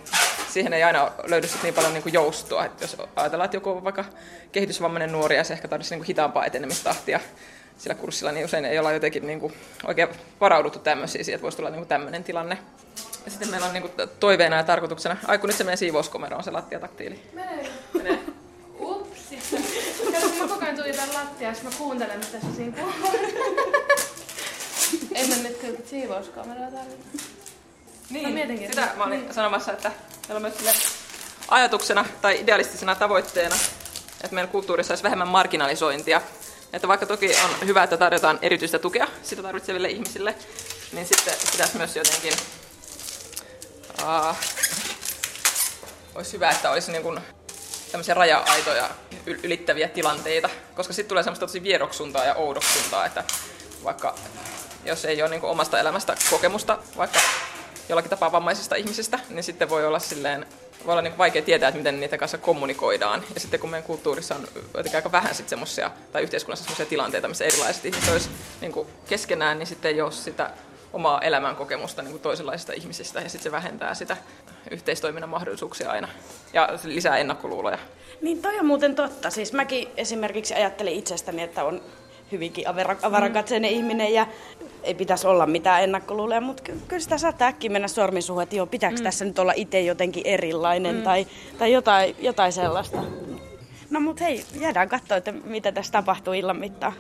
siihen 0.53 0.73
ei 0.73 0.83
aina 0.83 1.13
löydy 1.27 1.49
sit 1.49 1.63
niin 1.63 1.75
paljon 1.75 1.93
niin 1.93 2.03
kuin 2.03 2.13
joustoa. 2.13 2.65
Että 2.65 2.85
jos 2.85 2.97
ajatellaan, 3.17 3.45
että 3.45 3.57
joku 3.57 3.71
on 3.71 3.85
vaikka 3.85 4.05
kehitysvammainen 4.53 5.13
nuori 5.13 5.37
ja 5.37 5.45
se 5.45 5.53
ehkä 5.53 5.69
tarvitsisi 5.69 5.95
niin 5.95 6.01
kuin 6.01 6.07
hitaampaa 6.07 6.47
etenemistahtia 6.47 7.21
sillä 7.79 7.95
kurssilla, 7.95 8.33
niin 8.33 8.45
usein 8.45 8.65
ei 8.65 8.79
olla 8.79 8.93
jotenkin 8.93 9.27
niin 9.27 9.41
kuin 9.41 9.53
oikein 9.87 10.09
varauduttu 10.41 10.79
tämmöisiin, 10.79 11.35
että 11.35 11.43
voisi 11.43 11.57
tulla 11.57 11.71
niin 11.71 11.81
kuin 11.81 11.89
tämmöinen 11.89 12.25
tilanne. 12.25 12.59
Ja 13.25 13.31
sitten 13.31 13.51
meillä 13.51 13.67
on 13.67 13.73
niin 13.73 13.83
kuin 13.83 14.09
toiveena 14.21 14.57
ja 14.57 14.63
tarkoituksena, 14.63 15.17
ai 15.27 15.39
kun 15.39 15.49
nyt 15.49 15.57
se 15.57 15.65
menee 15.65 15.77
siivouskomeroon 15.77 16.45
se 16.45 16.51
lattiataktiili. 16.51 17.23
Menee. 17.33 17.71
Menee. 17.93 18.19
Upsi. 18.79 19.39
Mä 20.13 20.49
koko 20.49 20.65
ajan 20.65 20.77
tuijotan 20.77 21.15
lattiaa, 21.15 21.53
mä 21.63 21.71
kuuntelen, 21.79 22.19
mitä 22.19 22.41
se 22.41 22.57
siinä 22.57 22.77
puhuu. 22.77 23.21
Ei 25.15 25.29
mä 25.29 25.35
nyt 25.35 25.57
kyllä 25.57 25.79
siivouskameraa 25.85 26.71
tarvitse. 26.71 27.42
Mä 28.13 28.19
Niin, 28.19 28.35
mietinkin, 28.35 28.69
sitä 28.69 28.89
mä 28.97 29.05
olin 29.05 29.35
sanomassa, 29.35 29.73
että 29.73 29.93
meillä 30.29 30.37
on 30.37 30.43
myös 30.43 30.57
sille 30.57 30.73
ajatuksena 31.49 32.05
tai 32.23 32.41
idealistisena 32.41 32.95
tavoitteena, 32.95 33.57
että 34.25 34.35
meidän 34.35 34.49
kulttuurissa 34.49 34.93
olisi 34.93 35.05
vähemmän 35.05 35.29
marginalisointia. 35.29 36.21
Että 36.73 36.89
vaikka 36.89 37.07
toki 37.07 37.31
on 37.45 37.67
hyvä, 37.67 37.83
että 37.83 37.97
tarjotaan 37.97 38.39
erityistä 38.43 38.79
tukea 38.79 39.07
sitä 39.23 39.43
tarvitseville 39.43 39.89
ihmisille, 39.89 40.35
niin 40.93 41.07
sitten 41.07 41.35
pitäisi 41.53 41.77
myös 41.77 41.97
jotenkin... 41.97 42.33
Uh, 44.03 44.37
olisi 46.15 46.33
hyvä, 46.33 46.51
että 46.51 46.71
olisi 46.71 46.93
niin 46.93 47.03
kuin 47.03 47.21
tämmöisiä 47.93 48.15
raja-aitoja 48.15 48.91
yl- 49.27 49.41
ylittäviä 49.43 49.89
tilanteita, 49.89 50.51
koska 50.75 50.93
sitten 50.93 51.09
tulee 51.09 51.23
semmoista 51.23 51.47
tosi 51.47 51.63
vieroksuntaa 51.63 52.25
ja 52.25 52.35
oudoksuntaa, 52.35 53.07
että 53.07 53.25
vaikka 53.85 54.15
jos 54.85 55.05
ei 55.05 55.23
ole 55.23 55.31
niin 55.31 55.43
omasta 55.43 55.81
elämästä 55.81 56.17
kokemusta 56.31 56.79
vaikka 56.97 57.21
jollakin 57.89 58.11
tapaa 58.11 58.33
vammaisista 58.33 58.75
ihmisistä, 58.75 59.19
niin 59.29 59.45
sitten 59.45 59.69
voi 59.69 59.87
olla 59.87 59.99
silleen, 59.99 60.47
voi 60.87 60.93
olla 60.93 61.03
niin 61.03 61.19
vaikea 61.19 61.43
tietää, 61.43 61.69
että 61.69 61.79
miten 61.79 62.01
niitä 62.01 62.19
kanssa 62.19 62.39
kommunikoidaan. 62.39 63.23
Ja 63.35 63.41
sitten 63.41 63.61
kun 63.61 63.71
meidän 63.71 63.87
kulttuurissa 63.87 64.35
on 64.35 64.49
jotenkin 64.75 64.97
aika 64.97 65.13
vähän 65.13 65.35
sit 65.35 65.49
semmosia, 65.49 65.91
tai 66.13 66.23
yhteiskunnassa 66.23 66.65
semmoisia 66.65 66.87
tilanteita, 66.87 67.29
missä 67.29 67.45
erilaiset 67.45 67.85
ihmiset 67.85 68.13
olisi 68.13 68.31
niin 68.61 68.73
keskenään, 69.09 69.59
niin 69.59 69.67
sitten 69.67 70.05
ole 70.05 70.13
sitä 70.13 70.51
omaa 70.93 71.21
elämän 71.21 71.57
kokemusta 71.57 72.03
niin 72.03 72.21
toisenlaisista 72.21 72.73
ihmisistä, 72.73 73.21
ja 73.21 73.29
sitten 73.29 73.43
se 73.43 73.53
vähentää 73.53 73.95
sitä 73.95 74.17
yhteistoiminnan 74.71 75.31
mahdollisuuksia 75.31 75.91
aina, 75.91 76.09
ja 76.53 76.69
lisää 76.85 77.17
ennakkoluuloja. 77.17 77.79
Niin 78.23 78.43
toi 78.43 78.59
on 78.59 78.67
muuten 78.67 78.95
totta. 78.95 79.31
Siis 79.31 79.53
mäkin 79.53 79.89
esimerkiksi 79.97 80.55
ajattelin 80.55 80.95
itsestäni, 80.95 81.43
että 81.43 81.65
on 81.65 81.83
hyvinkin 82.33 82.69
avara- 82.69 82.99
avarakatseinen 83.03 83.71
ihminen 83.71 84.15
ja 84.15 84.27
ei 84.83 84.95
pitäisi 84.95 85.27
olla 85.27 85.47
mitään 85.47 85.83
ennakkoluuloja, 85.83 86.41
mutta 86.41 86.63
ky- 86.63 86.81
kyllä 86.89 87.01
sitä 87.01 87.19
saattaa 87.19 87.49
äkkiä 87.49 87.71
mennä 87.71 87.89
sormin 87.89 88.23
suhun, 88.23 88.43
että 88.43 88.57
joo, 88.57 88.67
pitääkö 88.67 88.97
mm. 88.97 89.03
tässä 89.03 89.25
nyt 89.25 89.39
olla 89.39 89.53
itse 89.57 89.81
jotenkin 89.81 90.27
erilainen 90.27 90.97
mm. 90.97 91.03
tai, 91.03 91.27
tai 91.59 91.73
jotain, 91.73 92.17
jotain 92.19 92.53
sellaista. 92.53 93.03
No 93.91 94.01
mut 94.01 94.21
hei, 94.21 94.45
jäädään 94.61 94.89
katsoa, 94.89 95.17
että 95.17 95.33
mitä 95.33 95.73
tässä 95.73 95.93
tapahtuu 95.93 96.33
illan 96.33 96.57
mittaan. 96.57 96.93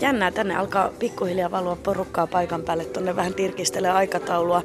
Jännää, 0.00 0.30
tänne 0.30 0.56
alkaa 0.56 0.90
pikkuhiljaa 0.98 1.50
valua 1.50 1.76
porukkaa 1.76 2.26
paikan 2.26 2.62
päälle, 2.62 2.84
tuonne 2.84 3.16
vähän 3.16 3.34
tirkistelee 3.34 3.90
aikataulua. 3.90 4.62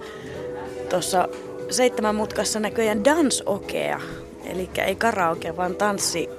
Tuossa 0.90 1.28
seitsemän 1.70 2.16
mutkassa 2.16 2.60
näköjään 2.60 3.06
dansokea, 3.06 4.02
eli 4.46 4.70
ei 4.86 4.96
karaoke, 4.96 5.58
vaan 5.58 5.76
tanssi, 5.76 6.30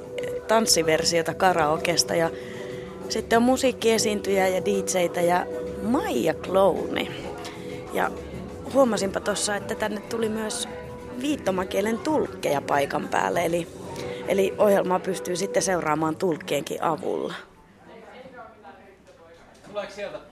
tanssiversiota 0.49 1.34
karaokesta. 1.34 2.14
Ja 2.14 2.30
sitten 3.08 3.37
on 3.37 3.42
musiikkiesiintyjä 3.42 4.49
ja 4.49 4.64
DJitä 4.64 5.20
ja 5.20 5.46
Maija 5.82 6.34
Klouni. 6.34 7.10
Ja 7.92 8.10
huomasinpa 8.72 9.20
tuossa, 9.20 9.56
että 9.56 9.75
tänne 9.75 10.00
tuli 10.00 10.28
myös 10.28 10.68
viittomakielen 11.20 11.99
tulkkeja 11.99 12.60
paikan 12.60 13.08
päälle, 13.08 13.44
eli, 13.44 13.66
eli 14.28 14.54
ohjelmaa 14.58 14.99
pystyy 14.99 15.37
sitten 15.37 15.62
seuraamaan 15.62 16.16
tulkkienkin 16.16 16.82
avulla. 16.82 17.34
Tuleeko 19.68 19.92
sieltä? 19.92 20.29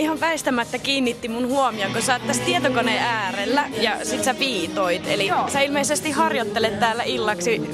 Ihan 0.00 0.20
väistämättä 0.20 0.78
kiinnitti 0.78 1.28
mun 1.28 1.48
huomioon, 1.48 1.92
kun 1.92 2.02
sä 2.02 2.12
oot 2.12 2.26
tässä 2.26 2.42
tietokoneen 2.42 3.02
äärellä 3.02 3.68
ja 3.80 4.04
sit 4.04 4.24
sä 4.24 4.38
viitoit. 4.38 5.08
Eli 5.08 5.26
Joo. 5.26 5.48
sä 5.48 5.60
ilmeisesti 5.60 6.10
harjoittelet 6.10 6.80
täällä 6.80 7.02
illaksi 7.02 7.70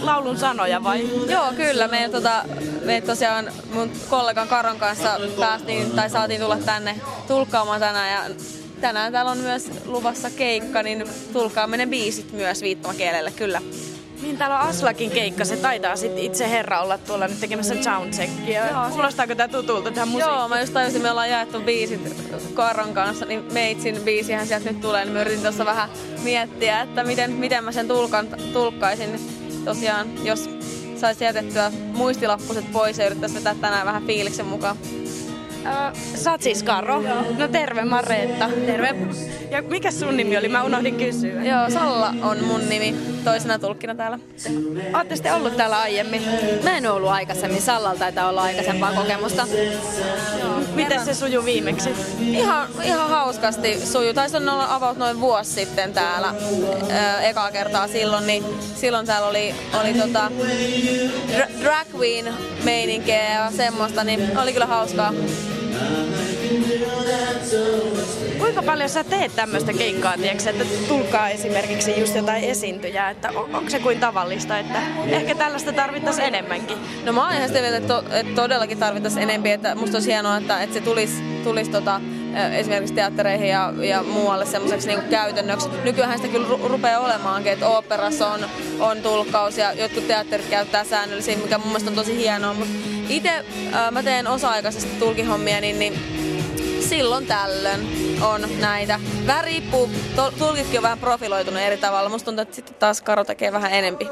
laulun 0.00 0.38
sanoja 0.38 0.84
vai? 0.84 1.08
Joo, 1.28 1.52
kyllä. 1.56 1.88
Me, 1.88 2.08
tota, 2.12 2.44
me 2.84 3.00
tosiaan 3.00 3.52
mun 3.72 3.90
kollegan 4.10 4.48
Karon 4.48 4.78
kanssa 4.78 5.20
päästiin 5.40 5.90
tai 5.90 6.10
saatiin 6.10 6.40
tulla 6.40 6.56
tänne 6.56 7.00
tulkkaamaan 7.28 7.80
tänään 7.80 8.12
ja 8.12 8.34
tänään 8.80 9.12
täällä 9.12 9.30
on 9.30 9.38
myös 9.38 9.70
luvassa 9.86 10.30
keikka, 10.30 10.82
niin 10.82 11.04
tulkaamme 11.32 11.76
ne 11.76 11.86
biisit 11.86 12.32
myös 12.32 12.62
viittomakielelle, 12.62 13.30
kyllä. 13.30 13.62
Niin 14.22 14.38
täällä 14.38 14.60
on 14.60 14.68
Aslakin 14.68 15.10
keikka, 15.10 15.44
se 15.44 15.56
taitaa 15.56 15.96
sit 15.96 16.18
itse 16.18 16.50
herra 16.50 16.80
olla 16.80 16.98
tuolla 16.98 17.28
nyt 17.28 17.40
tekemässä 17.40 17.82
soundcheckia. 17.82 18.66
Joo, 18.66 18.90
Kuulostaako 18.90 19.34
tää 19.34 19.48
tutulta 19.48 19.90
tähän 19.90 20.08
musiikkiin? 20.08 20.36
Joo, 20.36 20.48
mä 20.48 20.60
just 20.60 20.72
tajusin, 20.72 21.02
me 21.02 21.10
ollaan 21.10 21.30
jaettu 21.30 21.60
biisit 21.60 22.00
Karon 22.54 22.94
kanssa, 22.94 23.26
niin 23.26 23.44
Meitsin 23.52 23.96
biisihän 24.04 24.46
sieltä 24.46 24.70
nyt 24.70 24.80
tulee, 24.80 25.04
niin 25.04 25.14
mä 25.14 25.20
yritin 25.20 25.42
tuossa 25.42 25.64
vähän 25.64 25.88
miettiä, 26.22 26.80
että 26.80 27.04
miten, 27.04 27.32
miten 27.32 27.64
mä 27.64 27.72
sen 27.72 27.88
tulkan, 27.88 28.28
tulkkaisin. 28.52 29.20
Tosiaan, 29.64 30.24
jos 30.24 30.50
saisi 30.96 31.24
jätettyä 31.24 31.72
muistilappuset 31.92 32.72
pois 32.72 32.98
ja 32.98 33.06
yrittäisi 33.06 33.34
vetää 33.34 33.54
tänään 33.54 33.86
vähän 33.86 34.06
fiiliksen 34.06 34.46
mukaan. 34.46 34.76
Sä 36.14 36.30
oot 36.30 36.42
siis 36.42 36.62
Karo. 36.62 37.00
Joo. 37.00 37.24
No 37.38 37.48
terve 37.48 37.84
Maretta. 37.84 38.50
Terve. 38.66 38.96
Ja 39.50 39.62
mikä 39.62 39.90
sun 39.90 40.16
nimi 40.16 40.36
oli? 40.36 40.48
Mä 40.48 40.64
unohdin 40.64 40.96
kysyä. 40.96 41.44
Joo, 41.44 41.70
Salla 41.70 42.14
on 42.22 42.44
mun 42.44 42.68
nimi 42.68 42.94
toisena 43.28 43.58
tulkkina 43.58 43.94
täällä. 43.94 44.18
Ootte 44.94 45.16
sitten 45.16 45.34
ollut 45.34 45.56
täällä 45.56 45.78
aiemmin? 45.78 46.22
Mä 46.62 46.76
en 46.76 46.86
ollut 46.86 47.10
aikaisemmin. 47.10 47.62
Sallalla 47.62 47.98
taitaa 47.98 48.28
olla 48.28 48.42
aikaisempaa 48.42 48.92
kokemusta. 48.92 49.46
Joo. 50.40 50.60
Miten 50.74 51.04
se 51.04 51.14
sujuu 51.14 51.44
viimeksi? 51.44 51.90
Ihan, 52.20 52.68
ihan 52.82 53.10
hauskasti 53.10 53.86
sujuu. 53.86 54.14
Taisi 54.14 54.36
olla 54.36 54.74
about 54.74 54.96
noin 54.96 55.20
vuosi 55.20 55.50
sitten 55.50 55.92
täällä 55.92 56.34
ää, 56.90 57.22
ekaa 57.22 57.50
kertaa 57.50 57.88
silloin, 57.88 58.26
niin 58.26 58.44
silloin 58.76 59.06
täällä 59.06 59.28
oli, 59.28 59.54
oli 59.80 59.94
tota, 59.94 60.30
drag 61.62 61.86
queen 61.94 62.34
meininkiä 62.64 63.32
ja 63.32 63.50
semmoista, 63.50 64.04
niin 64.04 64.38
oli 64.38 64.52
kyllä 64.52 64.66
hauskaa. 64.66 65.12
Kuinka 68.38 68.62
paljon 68.62 68.88
sä 68.88 69.04
teet 69.04 69.36
tämmöistä 69.36 69.72
keikkaa, 69.72 70.16
tiiäks, 70.16 70.46
että 70.46 70.64
tulkaa 70.88 71.28
esimerkiksi 71.28 72.00
just 72.00 72.16
jotain 72.16 72.44
esiintyjää, 72.44 73.10
että 73.10 73.30
on, 73.30 73.54
onko 73.54 73.70
se 73.70 73.78
kuin 73.78 74.00
tavallista, 74.00 74.58
että 74.58 74.82
ehkä 75.06 75.34
tällaista 75.34 75.72
tarvittaisiin 75.72 76.26
enemmänkin? 76.26 76.76
No 77.04 77.12
mä 77.12 77.24
oon 77.24 77.36
ihan 77.36 77.48
sitä 77.48 77.60
mieltä, 77.60 77.76
että, 77.76 77.94
to, 77.94 78.04
että 78.12 78.34
todellakin 78.34 78.78
tarvittaisiin 78.78 79.22
enemmän, 79.22 79.50
että 79.50 79.74
musta 79.74 79.96
olisi 79.96 80.10
hienoa, 80.10 80.36
että, 80.36 80.62
että 80.62 80.74
se 80.74 80.80
tulisi, 80.80 81.22
tulisi 81.44 81.70
tota, 81.70 82.00
esimerkiksi 82.52 82.94
teattereihin 82.94 83.48
ja, 83.48 83.72
ja 83.82 84.02
muualle 84.02 84.46
semmoiseksi 84.46 84.88
niin 84.88 85.02
käytännöksi. 85.10 85.68
Nykyään 85.84 86.18
sitä 86.18 86.28
kyllä 86.28 86.48
ru- 86.48 86.68
rupeaa 86.68 87.00
olemaankin, 87.00 87.52
että 87.52 87.68
oopperassa 87.68 88.28
on, 88.28 88.40
on 88.80 89.02
tulkkaus 89.02 89.58
ja 89.58 89.72
jotkut 89.72 90.06
teatterit 90.06 90.48
käyttää 90.50 90.84
säännöllisiä, 90.84 91.36
mikä 91.36 91.58
mun 91.58 91.66
mielestä 91.66 91.90
on 91.90 91.96
tosi 91.96 92.16
hienoa, 92.16 92.54
mutta 92.54 92.74
itse 93.08 93.44
äh, 93.74 93.90
mä 93.90 94.02
teen 94.02 94.26
osa-aikaisesti 94.26 94.98
tulkihommia, 94.98 95.60
niin, 95.60 95.78
niin 95.78 96.17
silloin 96.80 97.26
tällöin 97.26 97.80
on 98.22 98.46
näitä. 98.60 99.00
Vähän 99.26 99.44
riippuu, 99.44 99.90
tulkitkin 100.38 100.78
on 100.78 100.82
vähän 100.82 100.98
profiloitunut 100.98 101.60
eri 101.60 101.76
tavalla. 101.76 102.08
Musta 102.08 102.24
tuntuu, 102.24 102.42
että 102.42 102.56
sitten 102.56 102.74
taas 102.74 103.00
Karo 103.00 103.24
tekee 103.24 103.52
vähän 103.52 103.72
enempi. 103.72 104.08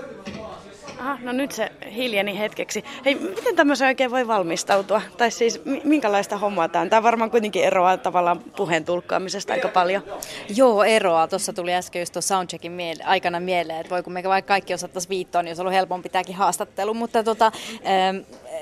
Aha, 0.99 1.18
no 1.23 1.32
nyt 1.32 1.52
se 1.52 1.73
hiljeni 1.94 2.38
hetkeksi. 2.38 2.85
Hei, 3.04 3.14
miten 3.14 3.56
tämmöisen 3.56 3.88
oikein 3.88 4.11
voi 4.11 4.26
valmistautua? 4.26 5.02
Tai 5.16 5.30
siis 5.30 5.61
minkälaista 5.85 6.38
hommaa 6.38 6.68
tämä 6.68 6.82
on? 6.82 6.90
Tämä 6.90 7.02
varmaan 7.02 7.30
kuitenkin 7.30 7.64
eroaa 7.64 7.96
tavallaan 7.96 8.38
puheen 8.56 8.85
tulkkaamisesta 8.85 9.52
aika 9.52 9.68
paljon. 9.68 10.02
Joo, 10.56 10.85
eroaa. 10.85 11.28
Tuossa 11.28 11.52
tuli 11.52 11.75
äsken 11.75 12.00
just 12.00 12.12
tuossa 12.12 12.35
soundcheckin 12.35 12.73
miele- 12.73 13.04
aikana 13.04 13.40
mieleen, 13.40 13.80
että 13.80 13.90
voi 13.90 14.02
kun 14.02 14.12
me 14.12 14.23
vaikka 14.23 14.49
kaikki 14.49 14.75
osattaisiin 14.75 15.11
viittoon, 15.11 15.44
niin 15.44 15.50
olisi 15.50 15.62
ollut 15.62 15.75
helpompi 15.75 16.08
tämäkin 16.08 16.35
haastattelu. 16.35 16.94
Mutta 16.94 17.23
tota, 17.23 17.52
ähm, 17.87 18.16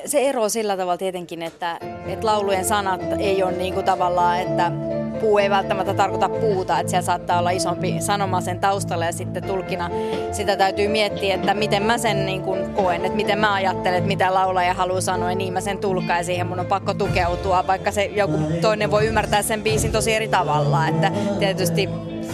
se 0.06 0.28
ero 0.28 0.48
sillä 0.48 0.76
tavalla 0.76 0.98
tietenkin, 0.98 1.42
että, 1.42 1.78
että 2.06 2.26
laulujen 2.26 2.64
sanat 2.64 3.00
ei 3.18 3.42
ole 3.42 3.52
niin 3.52 3.74
kuin 3.74 3.86
tavallaan, 3.86 4.40
että 4.40 4.72
puu 5.20 5.38
ei 5.38 5.50
välttämättä 5.50 5.94
tarkoita 5.94 6.28
puuta, 6.28 6.78
että 6.78 6.90
siellä 6.90 7.06
saattaa 7.06 7.38
olla 7.38 7.50
isompi 7.50 7.96
sanoma 8.00 8.40
sen 8.40 8.60
taustalla 8.60 9.04
ja 9.04 9.12
sitten 9.12 9.42
tulkina 9.42 9.90
sitä 10.32 10.56
täytyy 10.56 10.88
miettiä, 10.88 11.34
että 11.34 11.54
miten 11.54 11.82
mä 11.82 11.98
sen 11.98 12.26
niin 12.26 12.42
kuin 12.42 12.74
koen, 12.74 13.04
että 13.04 13.16
miten 13.16 13.38
mä 13.38 13.54
ajattelen, 13.54 13.98
että 13.98 14.08
mitä 14.08 14.34
laulaja 14.34 14.74
haluaa 14.74 15.00
sanoa 15.00 15.30
ja 15.30 15.36
niin 15.36 15.52
mä 15.52 15.60
sen 15.60 15.78
tulkaan 15.78 16.18
ja 16.18 16.24
siihen 16.24 16.46
mun 16.46 16.60
on 16.60 16.66
pakko 16.66 16.94
tukeutua, 16.94 17.66
vaikka 17.66 17.90
se 17.90 18.04
joku 18.04 18.38
toinen 18.60 18.90
voi 18.90 19.06
ymmärtää 19.06 19.42
sen 19.42 19.62
biisin 19.62 19.92
tosi 19.92 20.14
eri 20.14 20.28
tavalla, 20.28 20.88
että 20.88 21.12
tietysti 21.38 21.88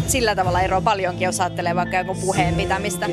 sillä 0.06 0.34
tavalla 0.34 0.60
eroa 0.60 0.80
paljonkin, 0.80 1.24
jos 1.24 1.40
ajattelee 1.40 1.74
vaikka 1.74 1.96
joku 1.96 2.14
puheen 2.14 2.54
pitämistä. 2.54 3.08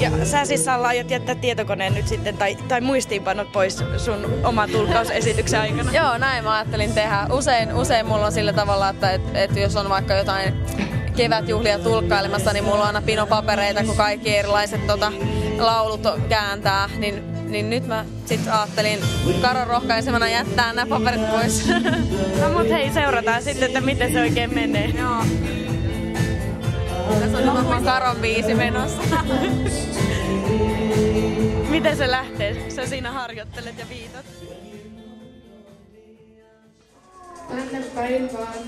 Ja 0.00 0.10
sä 0.24 0.44
siis 0.44 0.64
Salla 0.64 0.88
aiot 0.88 1.10
jättää 1.10 1.34
tietokoneen 1.34 1.94
nyt 1.94 2.08
sitten 2.08 2.36
tai, 2.36 2.54
tai 2.54 2.80
muistiinpanot 2.80 3.52
pois 3.52 3.84
sun 3.96 4.40
oman 4.44 4.70
tulkausesityksen 4.70 5.60
aikana? 5.60 5.92
Joo, 6.00 6.18
näin 6.18 6.44
mä 6.44 6.54
ajattelin 6.54 6.92
tehdä. 6.92 7.26
Usein, 7.32 7.74
usein 7.74 8.06
mulla 8.06 8.26
on 8.26 8.32
sillä 8.32 8.52
tavalla, 8.52 8.88
että 8.88 9.10
et, 9.12 9.22
et 9.34 9.56
jos 9.56 9.76
on 9.76 9.88
vaikka 9.88 10.14
jotain 10.14 10.54
kevätjuhlia 11.16 11.78
tulkkailemassa, 11.78 12.52
niin 12.52 12.64
mulla 12.64 12.80
on 12.80 12.86
aina 12.86 13.02
pinopapereita, 13.02 13.84
kun 13.84 13.96
kaikki 13.96 14.36
erilaiset 14.36 14.86
tota, 14.86 15.12
laulut 15.58 16.06
kääntää, 16.28 16.90
niin 16.98 17.32
niin 17.52 17.70
nyt 17.70 17.86
mä 17.86 18.04
sitten 18.26 18.52
ajattelin 18.52 18.98
Karon 19.42 19.66
rohkaisemana 19.66 20.28
jättää 20.28 20.72
nämä 20.72 20.86
paperit 20.86 21.30
pois. 21.30 21.68
No 22.40 22.58
mut 22.58 22.70
hei, 22.70 22.92
seurataan 22.92 23.42
sitten, 23.42 23.66
että 23.66 23.80
miten 23.80 24.12
se 24.12 24.20
oikein 24.20 24.54
menee. 24.54 24.86
Joo. 24.88 25.24
Tässä 27.20 27.38
on 27.38 27.56
varmaan 27.56 27.84
Karon 27.84 28.16
biisi 28.16 28.54
menossa. 28.54 29.02
Miten 31.70 31.96
se 31.96 32.10
lähtee? 32.10 32.70
Sä 32.70 32.86
siinä 32.86 33.12
harjoittelet 33.12 33.78
ja 33.78 33.86
viitot. 33.88 34.26
Tänne 37.48 37.80
päin 37.94 38.32
vaan. 38.32 38.58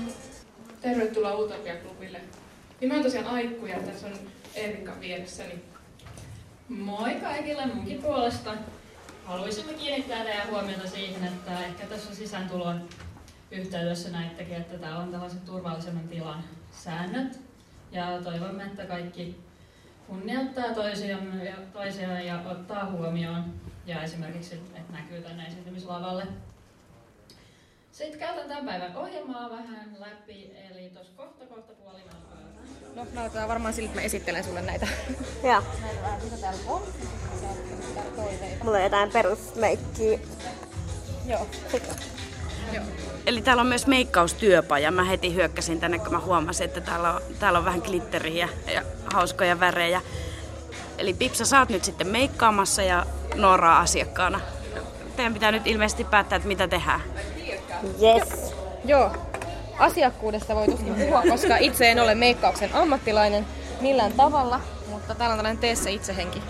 Tervetuloa 0.81 1.35
Utopia-klubille. 1.35 2.21
Niin 2.81 2.87
mä 2.89 2.93
oon 2.93 3.03
tosiaan 3.03 3.27
Aikku 3.27 3.65
ja 3.65 3.79
tässä 3.79 4.07
on 4.07 4.13
Erika 4.55 4.91
vieressäni. 4.99 5.61
Moi 6.69 7.15
kaikille 7.15 7.65
munkin 7.65 8.01
puolesta. 8.01 8.53
Haluaisimme 9.25 9.73
kiinnittää 9.73 10.23
teidän 10.23 10.49
huomiota 10.49 10.89
siihen, 10.89 11.23
että 11.23 11.65
ehkä 11.65 11.85
tässä 11.85 12.15
sisääntulon 12.15 12.89
yhteydessä 13.51 14.09
näittekin, 14.09 14.55
että 14.55 14.77
tämä 14.77 14.99
on 14.99 15.11
tällaisen 15.11 15.41
turvallisemman 15.41 16.07
tilan 16.07 16.43
säännöt. 16.71 17.44
Ja 17.91 18.21
toivomme, 18.23 18.63
että 18.63 18.85
kaikki 18.85 19.39
kunnioittaa 20.07 20.73
toisiaan 20.73 21.45
ja, 21.45 21.55
toisiaan 21.73 22.25
ja 22.25 22.41
ottaa 22.45 22.91
huomioon. 22.91 23.53
Ja 23.85 24.03
esimerkiksi, 24.03 24.55
että 24.55 24.93
näkyy 24.93 25.21
tänne 25.21 25.45
esiintymislavalle. 25.47 26.27
Sitten 27.91 28.19
käytän 28.19 28.47
tämän 28.47 28.65
päivän 28.65 28.97
ohjelmaa 28.97 29.49
vähän 29.49 29.95
läpi, 29.99 30.51
eli 30.71 30.89
tuossa 30.89 31.13
kohta 31.15 31.45
kohta 31.45 31.73
puoli 31.73 31.99
No, 32.95 33.05
mä 33.13 33.23
otetaan 33.23 33.49
varmaan 33.49 33.73
sillä, 33.73 33.87
että 33.87 33.99
mä 34.01 34.05
esittelen 34.05 34.43
sulle 34.43 34.61
näitä. 34.61 34.87
Joo. 35.43 35.63
Mitä 36.23 36.37
täällä 36.41 36.59
on? 36.67 36.81
Mulla 38.63 38.77
on 38.77 38.83
jotain 38.83 39.11
perusmeikkiä. 39.11 40.19
Joo. 41.25 41.47
Joo. 42.73 42.83
Eli 43.25 43.41
täällä 43.41 43.61
on 43.61 43.67
myös 43.67 43.87
meikkaustyöpaja. 43.87 44.91
Mä 44.91 45.03
heti 45.03 45.35
hyökkäsin 45.35 45.79
tänne, 45.79 45.99
kun 45.99 46.11
mä 46.11 46.19
huomasin, 46.19 46.65
että 46.65 46.81
täällä 46.81 47.13
on, 47.13 47.21
täällä 47.39 47.59
on 47.59 47.65
vähän 47.65 47.81
glitteriä 47.85 48.49
ja 48.73 48.81
hauskoja 49.13 49.59
värejä. 49.59 50.01
Eli 50.97 51.13
Pipsa, 51.13 51.45
sä 51.45 51.59
oot 51.59 51.69
nyt 51.69 51.83
sitten 51.83 52.07
meikkaamassa 52.07 52.81
ja 52.81 53.05
Noora 53.35 53.79
asiakkaana. 53.79 54.39
Teidän 55.15 55.33
pitää 55.33 55.51
nyt 55.51 55.67
ilmeisesti 55.67 56.03
päättää, 56.03 56.35
että 56.35 56.47
mitä 56.47 56.67
tehdään. 56.67 57.01
Yes. 58.01 58.53
Joo. 58.85 59.11
Asiakkuudesta 59.79 60.55
voi 60.55 60.65
tuskin 60.65 60.95
puhua, 60.95 61.23
koska 61.29 61.57
itse 61.57 61.91
en 61.91 61.99
ole 61.99 62.15
meikkauksen 62.15 62.75
ammattilainen 62.75 63.45
millään 63.81 64.13
tavalla, 64.13 64.61
mutta 64.89 65.15
täällä 65.15 65.33
on 65.33 65.37
tällainen 65.37 65.61
tee 65.61 65.75
se 65.75 65.91
itsehenki 65.91 66.41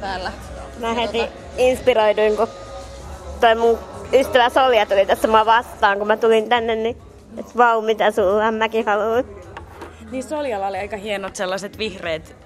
täällä. 0.00 0.32
Mä 0.78 0.94
heti 0.94 1.22
inspiroiduin, 1.56 2.36
kun 2.36 2.48
toi 3.40 3.54
mun 3.54 3.78
ystävä 4.14 4.48
Solja 4.48 4.86
tuli 4.86 5.06
tässä 5.06 5.28
mua 5.28 5.46
vastaan, 5.46 5.98
kun 5.98 6.06
mä 6.06 6.16
tulin 6.16 6.48
tänne, 6.48 6.76
niin 6.76 6.96
että 7.38 7.52
vau, 7.56 7.80
mitä 7.82 8.10
sulla 8.10 8.52
mäkin 8.52 8.86
haluan. 8.86 9.24
Niin 10.10 10.22
Soljalla 10.24 10.66
oli 10.66 10.78
aika 10.78 10.96
hienot 10.96 11.36
sellaiset 11.36 11.78
vihreät, 11.78 12.36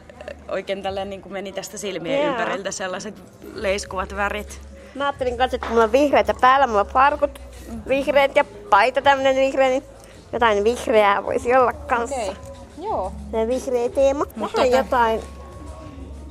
oikein 0.49 0.83
tälleen 0.83 1.11
niin 1.11 1.23
kuin 1.23 1.33
meni 1.33 1.53
tästä 1.53 1.79
silmien 1.79 2.21
Joo. 2.23 2.31
ympäriltä 2.31 2.71
sellaiset 2.71 3.15
leiskuvat 3.55 4.17
värit. 4.17 4.61
Mä 4.95 5.05
ajattelin 5.07 5.39
kanssa, 5.39 5.55
että 5.57 5.69
mulla 5.69 5.85
on 5.85 5.93
vihreitä 5.93 6.35
päällä, 6.41 6.67
mulla 6.67 6.81
on 6.81 6.87
farkut 6.87 7.41
vihreät 7.89 8.37
ja 8.37 8.45
paita 8.71 9.03
tämmönen 9.03 9.37
vihreä, 9.37 9.69
niin 9.69 9.85
jotain 10.33 10.65
vihreää 10.65 11.25
voisi 11.25 11.57
olla 11.57 11.73
kanssa. 11.73 12.17
Okei. 12.17 12.37
Joo. 12.83 13.13
Se 13.31 13.49
vihreä 13.49 13.89
teema. 13.89 14.25
Mutta 14.37 14.57
Vähän 14.59 14.73
tota- 14.73 14.77
jotain 14.77 15.21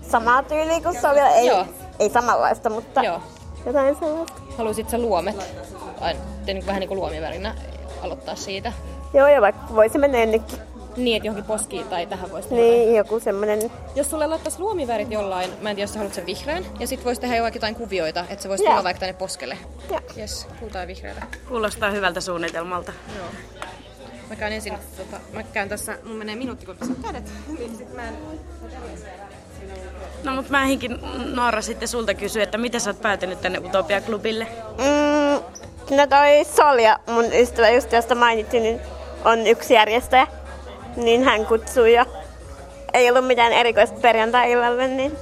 samaa 0.01 0.43
tyyliä 0.43 0.81
kuin 0.81 1.01
Solja. 1.01 1.29
Ei, 1.29 1.47
Joo. 1.47 1.65
ei 1.99 2.09
samanlaista, 2.09 2.69
mutta 2.69 3.03
Joo. 3.03 3.21
Jotain 3.65 3.95
sellaista. 3.95 4.41
Haluaisit 4.57 4.89
sä 4.89 4.97
luomet, 4.97 5.35
aina, 6.01 6.19
niin 6.45 6.65
vähän 6.65 6.79
niin 6.79 6.87
kuin 6.87 6.99
luomivärinä 6.99 7.55
aloittaa 8.01 8.35
siitä? 8.35 8.73
Joo, 9.13 9.27
ja 9.27 9.41
vaikka 9.41 9.75
voisi 9.75 9.97
mennä 9.97 10.17
ennenkin. 10.17 10.59
Niin, 10.97 11.17
että 11.17 11.27
johonkin 11.27 11.47
poskiin 11.47 11.87
tai 11.87 12.05
tähän 12.05 12.31
voisi 12.31 12.49
tehdä. 12.49 12.61
Niin, 12.61 12.95
joku 12.95 13.19
semmonen... 13.19 13.71
Jos 13.95 14.09
sulle 14.09 14.27
laittaisi 14.27 14.59
luomivärit 14.59 15.11
jollain, 15.11 15.49
mä 15.61 15.69
en 15.69 15.75
tiedä, 15.75 15.83
jos 15.83 15.93
sä 15.93 15.99
haluat 15.99 16.13
sen 16.13 16.25
vihreän, 16.25 16.65
ja 16.79 16.87
sit 16.87 17.05
voisi 17.05 17.21
tehdä 17.21 17.35
jotain 17.35 17.75
kuvioita, 17.75 18.25
että 18.29 18.43
se 18.43 18.49
voisi 18.49 18.63
tulla 18.63 18.83
vaikka 18.83 18.99
tänne 18.99 19.13
poskelle. 19.13 19.57
Joo. 19.89 19.99
Yes, 20.17 20.47
kultaa 20.59 20.87
vihreätä. 20.87 21.21
Kuulostaa 21.47 21.91
hyvältä 21.91 22.21
suunnitelmalta. 22.21 22.91
Joo. 23.17 23.27
Mä 24.29 24.35
käyn 24.35 24.53
ensin, 24.53 24.73
tota, 24.97 25.17
mä 25.33 25.43
käyn 25.43 25.69
tässä, 25.69 25.97
mun 26.03 26.15
menee 26.15 26.35
minuutti, 26.35 26.65
kun 26.65 26.75
kädet, 27.03 27.31
niin 27.59 27.77
sit 27.77 27.93
mä 27.93 28.07
en... 28.07 28.17
No 30.23 30.35
mutta 30.35 30.51
mä 30.51 30.63
ehdinkin 30.63 30.99
Noora 31.35 31.61
sitten 31.61 31.87
sulta 31.87 32.13
kysyä, 32.13 32.43
että 32.43 32.57
miten 32.57 32.81
sä 32.81 32.89
oot 32.89 33.01
päätynyt 33.01 33.41
tänne 33.41 33.59
Utopia-klubille? 33.59 34.47
Mm, 34.77 35.43
no 35.97 36.07
toi 36.09 36.45
Solja, 36.55 36.99
mun 37.07 37.33
ystävä 37.33 37.69
just 37.69 37.91
josta 37.91 38.15
mainitsin, 38.15 38.63
niin 38.63 38.81
on 39.25 39.47
yksi 39.47 39.73
järjestäjä. 39.73 40.27
Niin 40.95 41.23
hän 41.23 41.45
kutsui 41.45 41.93
ja 41.93 42.05
ei 42.93 43.09
ollut 43.09 43.27
mitään 43.27 43.53
erikoista 43.53 43.99
perjantai-illalle, 43.99 44.87
niin 44.87 45.17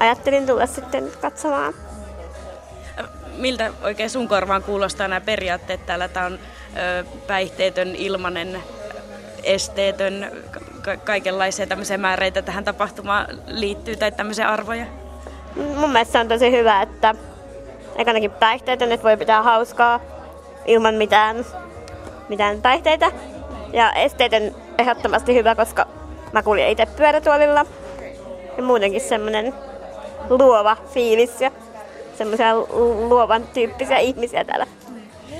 ajattelin 0.00 0.46
tulla 0.46 0.66
sitten 0.66 1.12
katsomaan. 1.20 1.74
Miltä 3.36 3.72
oikein 3.82 4.10
sun 4.10 4.28
korvaan 4.28 4.62
kuulostaa 4.62 5.08
nämä 5.08 5.20
periaatteet 5.20 5.86
täällä? 5.86 6.08
Tää 6.08 6.26
on 6.26 6.38
ö, 6.76 7.04
päihteetön, 7.26 7.96
ilmanen, 7.96 8.62
esteetön, 9.42 10.32
ka- 10.82 10.96
kaikenlaisia 10.96 11.66
tämmöisiä 11.66 11.98
määreitä 11.98 12.42
tähän 12.42 12.64
tapahtumaan 12.64 13.26
liittyy 13.46 13.96
tai 13.96 14.12
tämmöisiä 14.12 14.48
arvoja. 14.48 14.86
Mun 15.56 15.90
mielestä 15.90 16.20
on 16.20 16.28
tosi 16.28 16.50
hyvä, 16.52 16.82
että 16.82 17.14
ekanakin 17.96 18.30
päihteetön, 18.30 18.92
että 18.92 19.04
voi 19.04 19.16
pitää 19.16 19.42
hauskaa 19.42 20.00
ilman 20.66 20.94
mitään, 20.94 21.44
mitään 22.28 22.62
päihteitä. 22.62 23.12
Ja 23.72 23.92
esteetön 23.92 24.54
ehdottomasti 24.78 25.34
hyvä, 25.34 25.54
koska 25.54 25.86
mä 26.32 26.42
kuljen 26.42 26.70
itse 26.70 26.86
pyörätuolilla. 26.86 27.66
Ja 28.56 28.62
muutenkin 28.62 29.00
semmonen 29.00 29.54
luova 30.30 30.76
fiilis 30.94 31.40
ja 31.40 31.50
semmoisia 32.18 32.56
lu- 32.56 33.08
luovan 33.08 33.42
tyyppisiä 33.54 33.98
ihmisiä 33.98 34.44
täällä 34.44 34.66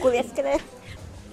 kuljeskelee. 0.01 0.61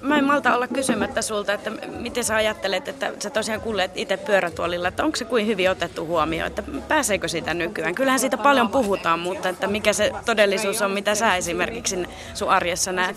Mä 0.01 0.17
en 0.17 0.23
malta 0.23 0.55
olla 0.55 0.67
kysymättä 0.67 1.21
sulta, 1.21 1.53
että 1.53 1.69
miten 1.87 2.23
sä 2.23 2.35
ajattelet, 2.35 2.87
että 2.87 3.11
sä 3.19 3.29
tosiaan 3.29 3.61
kuljet 3.61 3.91
itse 3.95 4.17
pyörätuolilla, 4.17 4.87
että 4.87 5.03
onko 5.03 5.15
se 5.15 5.25
kuin 5.25 5.47
hyvin 5.47 5.71
otettu 5.71 6.05
huomioon, 6.05 6.47
että 6.47 6.63
pääseekö 6.87 7.27
sitä 7.27 7.53
nykyään? 7.53 7.95
Kyllähän 7.95 8.19
siitä 8.19 8.37
paljon 8.37 8.69
puhutaan, 8.69 9.19
mutta 9.19 9.49
että 9.49 9.67
mikä 9.67 9.93
se 9.93 10.11
todellisuus 10.25 10.81
on, 10.81 10.91
mitä 10.91 11.15
sä 11.15 11.35
esimerkiksi 11.35 12.07
sun 12.33 12.49
arjessa 12.49 12.91
näet? 12.91 13.15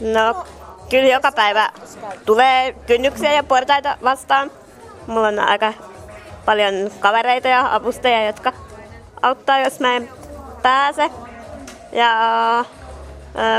No, 0.00 0.46
kyllä 0.90 1.08
joka 1.08 1.32
päivä 1.32 1.70
tulee 2.24 2.72
kynnyksiä 2.72 3.32
ja 3.32 3.44
portaita 3.44 3.98
vastaan. 4.02 4.50
Mulla 5.06 5.28
on 5.28 5.38
aika 5.38 5.72
paljon 6.44 6.90
kavereita 7.00 7.48
ja 7.48 7.74
avustajia, 7.74 8.26
jotka 8.26 8.52
auttaa, 9.22 9.60
jos 9.60 9.80
mä 9.80 9.96
en 9.96 10.08
pääse. 10.62 11.10
Ja 11.92 12.10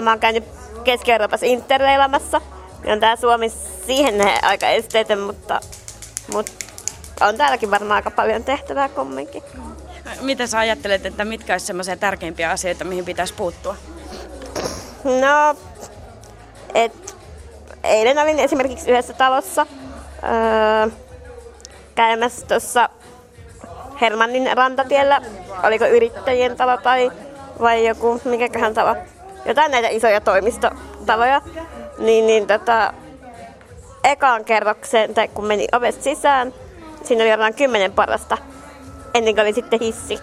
mä 0.02 0.10
oon 0.10 0.20
käynyt 0.20 0.57
Keski-Euroopassa 0.88 1.46
interleilamassa. 1.46 2.42
Ja 2.84 2.94
on 2.94 3.00
tää 3.00 3.16
Suomi 3.16 3.50
siihen 3.86 4.16
aika 4.42 4.70
esteetön, 4.70 5.20
mutta, 5.20 5.60
mutta 6.34 6.52
on 7.22 7.38
täälläkin 7.38 7.72
varmaan 7.72 7.96
aika 7.96 8.12
paljon 8.12 8.44
tehtävää 8.44 8.90
kumminkin. 8.90 9.44
Mitä 10.22 10.48
sä 10.48 10.60
ajattelet, 10.60 11.06
että 11.06 11.26
mitkä 11.26 11.54
olisi 11.54 11.66
semmoisia 11.66 11.98
tärkeimpiä 11.98 12.52
asioita, 12.52 12.84
mihin 12.84 13.06
pitäisi 13.06 13.34
puuttua? 13.34 13.76
No, 15.04 15.56
et, 16.74 17.16
eilen 17.84 18.20
olin 18.20 18.40
esimerkiksi 18.40 18.92
yhdessä 18.92 19.14
talossa 19.14 19.68
öö, 20.24 20.92
käymässä 21.96 22.48
tuossa 22.48 22.90
Hermannin 24.02 24.58
rantatiellä. 24.58 25.22
Oliko 25.64 25.86
yrittäjien 25.86 26.58
talo 26.58 26.78
tai 26.78 27.12
vai 27.62 27.88
joku, 27.88 28.22
mikäköhän 28.26 28.74
talo. 28.74 28.96
Jotain 29.46 29.72
näitä 29.72 29.88
isoja 29.88 30.22
toimistotaloja. 30.22 31.42
Niin, 31.98 32.28
niin 32.28 32.48
tota, 32.48 32.94
ekaan 34.04 34.46
kerrokseen, 34.46 35.14
tai 35.14 35.28
kun 35.28 35.46
meni 35.46 35.68
ovesta 35.72 36.04
sisään, 36.04 36.54
siinä 37.04 37.24
oli 37.24 37.32
varmaan 37.32 37.54
kymmenen 37.54 37.92
parasta 37.92 38.38
ennen 39.18 39.36
kuin 39.36 39.42
oli 39.42 39.54
sitten 39.54 39.80
hissi. 39.80 40.20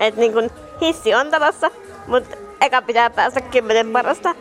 Et 0.00 0.16
niin 0.16 0.32
kun 0.32 0.50
hissi 0.80 1.14
on 1.14 1.30
talossa, 1.30 1.70
mutta 2.06 2.36
eka 2.60 2.82
pitää 2.82 3.10
päästä 3.10 3.40
kymmenen 3.40 3.92
parasta. 3.92 4.34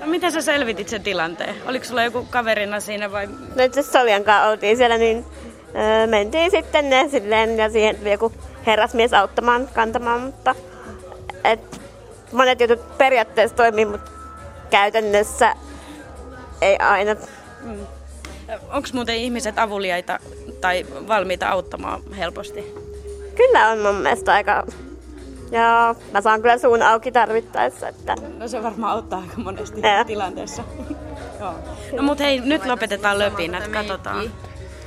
No, 0.00 0.06
miten 0.06 0.32
sä 0.32 0.40
selvitit 0.40 0.88
sen 0.88 1.02
tilanteen? 1.02 1.54
Oliko 1.66 1.84
sulla 1.84 2.02
joku 2.02 2.26
kaverina 2.30 2.80
siinä 2.80 3.12
vai? 3.12 3.28
No 3.54 3.64
itse 3.64 3.82
Soljan 3.82 4.24
kanssa 4.24 4.48
oltiin 4.48 4.76
siellä, 4.76 4.98
niin 4.98 5.24
öö, 5.76 6.06
mentiin 6.06 6.50
sitten 6.50 6.90
ne 6.90 7.08
silleen 7.10 7.58
ja 7.58 7.70
siihen 7.70 7.98
joku 8.04 8.32
herrasmies 8.66 9.14
auttamaan, 9.14 9.68
kantamaan, 9.74 10.20
mutta 10.20 10.54
et, 11.44 11.80
monet 12.32 12.60
jutut 12.60 12.98
periaatteessa 12.98 13.56
toimii, 13.56 13.84
mutta 13.84 14.10
käytännössä 14.70 15.54
ei 16.60 16.76
aina. 16.76 17.16
Onko 18.70 18.88
muuten 18.92 19.14
ihmiset 19.16 19.58
avuliaita 19.58 20.18
tai 20.60 20.86
valmiita 21.08 21.48
auttamaan 21.48 22.02
helposti? 22.18 22.74
Kyllä 23.36 23.68
on 23.68 23.78
mun 23.78 23.94
mielestä 23.94 24.32
aika... 24.32 24.66
Ja 25.50 25.94
mä 26.12 26.20
saan 26.20 26.42
kyllä 26.42 26.58
suun 26.58 26.82
auki 26.82 27.12
tarvittaessa, 27.12 27.88
että 27.88 28.14
No 28.38 28.48
se 28.48 28.62
varmaan 28.62 28.92
auttaa 28.92 29.18
aika 29.18 29.40
monesti 29.40 29.80
Joo. 29.80 30.04
tilanteessa. 30.04 30.62
Joo. 31.40 31.54
No 31.92 32.02
mut 32.02 32.18
hei, 32.18 32.40
nyt 32.40 32.66
lopetetaan 32.66 33.18
löpinät, 33.18 33.68
katsotaan 33.68 34.30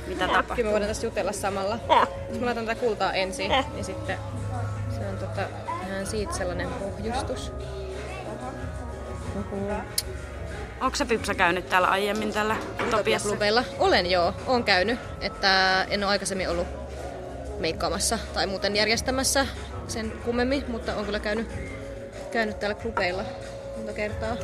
mitä 0.06 0.26
tapahtuu. 0.28 0.56
Kyllä 0.56 0.68
me 0.68 0.72
voidaan 0.72 0.88
tässä 0.88 1.06
jutella 1.06 1.32
samalla. 1.32 1.78
Joo. 1.88 2.06
Jos 2.28 2.40
mä 2.40 2.46
laitan 2.46 2.66
tätä 2.66 2.80
kultaa 2.80 3.12
ensin, 3.12 3.52
Eh. 3.52 3.64
niin 3.74 3.84
sitten 3.84 4.18
se 4.90 5.08
on 5.08 5.16
tota, 5.18 5.42
ihan 6.04 6.10
siitä 6.10 6.32
sellainen 6.32 6.68
pohjustus. 6.68 7.52
Onko 10.80 10.96
se 10.96 11.04
Pipsa 11.04 11.34
käynyt 11.34 11.68
täällä 11.68 11.88
aiemmin 11.88 12.32
tällä 12.32 12.56
Utopiassa? 12.86 13.36
Olen 13.78 14.10
joo, 14.10 14.34
olen 14.46 14.64
käynyt. 14.64 14.98
Että 15.20 15.82
en 15.90 16.04
ole 16.04 16.10
aikaisemmin 16.10 16.48
ollut 16.48 16.66
meikkaamassa 17.58 18.18
tai 18.34 18.46
muuten 18.46 18.76
järjestämässä 18.76 19.46
sen 19.88 20.12
kummemmin, 20.24 20.64
mutta 20.68 20.94
olen 20.94 21.04
kyllä 21.04 21.18
käynyt, 21.18 21.48
käynyt 22.32 22.58
täällä 22.58 22.74
klubeilla 22.74 23.24
monta 23.76 23.92
kertaa. 23.92 24.36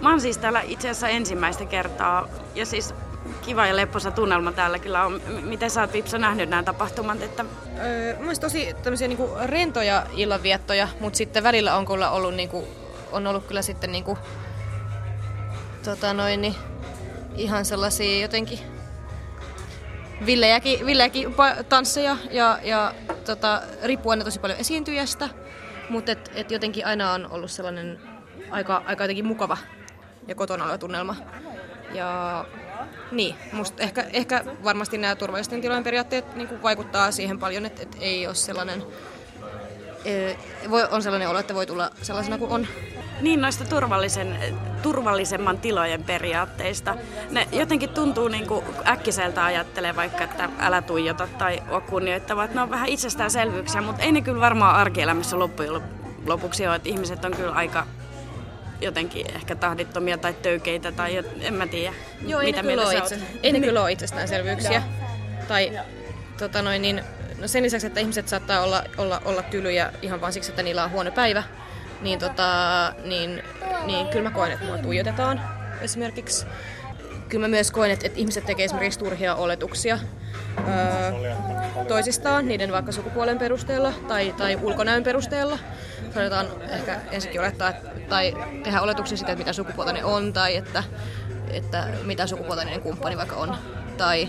Mä 0.00 0.10
oon 0.10 0.20
siis 0.20 0.38
täällä 0.38 0.60
itse 0.60 0.90
asiassa 0.90 1.08
ensimmäistä 1.08 1.64
kertaa 1.64 2.28
ja 2.54 2.66
siis 2.66 2.94
kiva 3.42 3.66
ja 3.66 3.76
lepposa 3.76 4.10
tunnelma 4.10 4.52
täällä 4.52 4.78
kyllä 4.78 5.04
on. 5.04 5.20
Miten 5.42 5.70
sä 5.70 5.80
oot 5.80 5.92
Pipsa 5.92 6.18
nähnyt 6.18 6.48
nämä 6.48 6.62
tapahtumat? 6.62 7.22
Että 7.22 7.44
Öö, 7.84 8.16
mun 8.22 8.34
tosi 8.40 8.74
tämmöisiä 8.82 9.08
niinku 9.08 9.30
rentoja 9.44 10.06
illanviettoja, 10.12 10.88
mutta 11.00 11.16
sitten 11.16 11.42
välillä 11.42 11.76
on 11.76 11.86
kyllä 11.86 12.10
ollut, 12.10 12.34
niinku, 12.34 12.68
on 13.12 13.26
ollut 13.26 13.46
kyllä 13.46 13.62
sitten 13.62 13.92
niinku, 13.92 14.18
tota 15.84 16.12
noin, 16.12 16.40
niin, 16.40 16.54
ihan 17.36 17.64
sellaisia 17.64 18.22
jotenkin 18.22 18.58
villejäkin, 20.26 20.86
villejäkin 20.86 21.34
tansseja 21.68 22.16
ja, 22.30 22.58
ja 22.62 22.94
tota, 23.24 23.62
riippuu 23.82 24.10
aina 24.10 24.24
tosi 24.24 24.38
paljon 24.38 24.60
esiintyjästä, 24.60 25.28
mutta 25.88 26.12
et, 26.12 26.30
et 26.34 26.50
jotenkin 26.50 26.86
aina 26.86 27.12
on 27.12 27.30
ollut 27.30 27.50
sellainen 27.50 28.00
aika, 28.50 28.82
aika 28.86 29.04
jotenkin 29.04 29.26
mukava 29.26 29.56
ja 30.28 30.34
kotona 30.34 30.64
oleva 30.64 30.78
tunnelma. 30.78 31.16
Ja 31.94 32.44
niin, 33.12 33.34
musta 33.52 33.82
ehkä, 33.82 34.04
ehkä 34.12 34.44
varmasti 34.64 34.98
nämä 34.98 35.16
turvallisten 35.16 35.60
tilojen 35.60 35.84
periaatteet 35.84 36.36
niin 36.36 36.48
kuin 36.48 36.62
vaikuttaa 36.62 37.12
siihen 37.12 37.38
paljon, 37.38 37.66
että, 37.66 37.82
että 37.82 37.96
ei 38.00 38.26
ole 38.26 38.34
sellainen, 38.34 38.82
voi, 40.70 40.88
on 40.90 41.02
sellainen 41.02 41.28
olo, 41.28 41.38
että 41.38 41.54
voi 41.54 41.66
tulla 41.66 41.90
sellaisena 42.02 42.38
kuin 42.38 42.50
on. 42.50 42.66
niin 43.20 43.40
noista 43.40 43.64
turvallisen, 43.64 44.38
turvallisemman 44.82 45.58
tilojen 45.58 46.04
periaatteista. 46.04 46.96
Ne 47.30 47.48
jotenkin 47.52 47.90
tuntuu 47.90 48.28
niin 48.28 48.46
kuin 48.46 48.64
äkkiseltä 48.86 49.44
ajattelee 49.44 49.96
vaikka, 49.96 50.24
että 50.24 50.48
älä 50.58 50.82
tuijota 50.82 51.28
tai 51.38 51.62
ole 51.68 51.80
kunnioittava. 51.80 52.44
Että 52.44 52.56
ne 52.56 52.62
on 52.62 52.70
vähän 52.70 52.88
itsestäänselvyyksiä, 52.88 53.80
mutta 53.80 54.02
ei 54.02 54.12
ne 54.12 54.20
kyllä 54.20 54.40
varmaan 54.40 54.76
arkielämässä 54.76 55.38
loppujen 55.38 55.82
lopuksi 56.26 56.66
ole. 56.66 56.76
Että 56.76 56.88
ihmiset 56.88 57.24
on 57.24 57.32
kyllä 57.32 57.52
aika 57.52 57.86
jotenkin 58.80 59.26
ehkä 59.34 59.54
tahdittomia 59.54 60.18
tai 60.18 60.34
töykeitä 60.34 60.92
tai 60.92 61.24
en 61.40 61.54
mä 61.54 61.66
tiedä, 61.66 61.94
Joo, 62.26 62.42
mitä 62.42 62.62
mieltä 62.62 62.86
ole, 62.86 62.92
sä 62.92 62.98
itse, 62.98 63.18
ei 63.42 63.52
ne 63.52 63.60
kyllä 63.66 63.82
ole 63.82 63.92
itsestäänselvyyksiä. 63.92 64.82
Tai 65.48 65.80
tota 66.38 66.62
noin, 66.62 66.82
niin, 66.82 67.04
no 67.38 67.48
sen 67.48 67.62
lisäksi, 67.62 67.86
että 67.86 68.00
ihmiset 68.00 68.28
saattaa 68.28 68.60
olla, 68.62 68.84
olla, 68.98 69.22
olla 69.24 69.42
tylyjä 69.42 69.92
ihan 70.02 70.20
vaan 70.20 70.32
siksi, 70.32 70.50
että 70.50 70.62
niillä 70.62 70.84
on 70.84 70.90
huono 70.90 71.10
päivä, 71.10 71.42
niin, 72.00 72.18
tota, 72.18 72.48
niin, 73.04 73.42
niin 73.86 74.06
kyllä 74.06 74.28
mä 74.28 74.34
koen, 74.34 74.52
että 74.52 74.64
mua 74.64 74.78
tuijotetaan 74.78 75.40
esimerkiksi. 75.80 76.46
Kyllä 77.28 77.44
mä 77.44 77.48
myös 77.48 77.70
koen, 77.70 77.90
että, 77.90 78.06
että 78.06 78.18
ihmiset 78.18 78.46
tekee 78.46 78.64
esimerkiksi 78.64 78.98
turhia 78.98 79.34
oletuksia 79.34 79.98
öö, 80.58 81.34
toisistaan, 81.88 82.48
niiden 82.48 82.72
vaikka 82.72 82.92
sukupuolen 82.92 83.38
perusteella 83.38 83.92
tai, 84.08 84.34
tai 84.36 84.58
ulkonäön 84.62 85.02
perusteella. 85.02 85.58
Saatetaan 86.14 86.46
ehkä 86.70 87.00
ensinnäkin 87.10 87.40
olettaa 87.40 87.72
tai 88.08 88.34
tehdä 88.64 88.80
oletuksia 88.80 89.16
siitä, 89.16 89.32
että 89.32 89.44
mitä 89.44 89.52
sukupuolta 89.52 89.92
ne 89.92 90.04
on 90.04 90.32
tai 90.32 90.56
että, 90.56 90.84
että 91.50 91.88
mitä 92.04 92.26
sukupuolta 92.26 92.64
niiden 92.64 92.82
kumppani 92.82 93.16
vaikka 93.16 93.36
on. 93.36 93.56
Tai, 93.96 94.28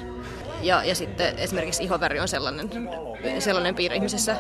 ja, 0.62 0.84
ja 0.84 0.96
sitten 0.96 1.38
esimerkiksi 1.38 1.84
ihoväri 1.84 2.20
on 2.20 2.28
sellainen, 2.28 2.70
sellainen 3.40 3.76
piirre 3.76 3.96
ihmisessä, 3.96 4.36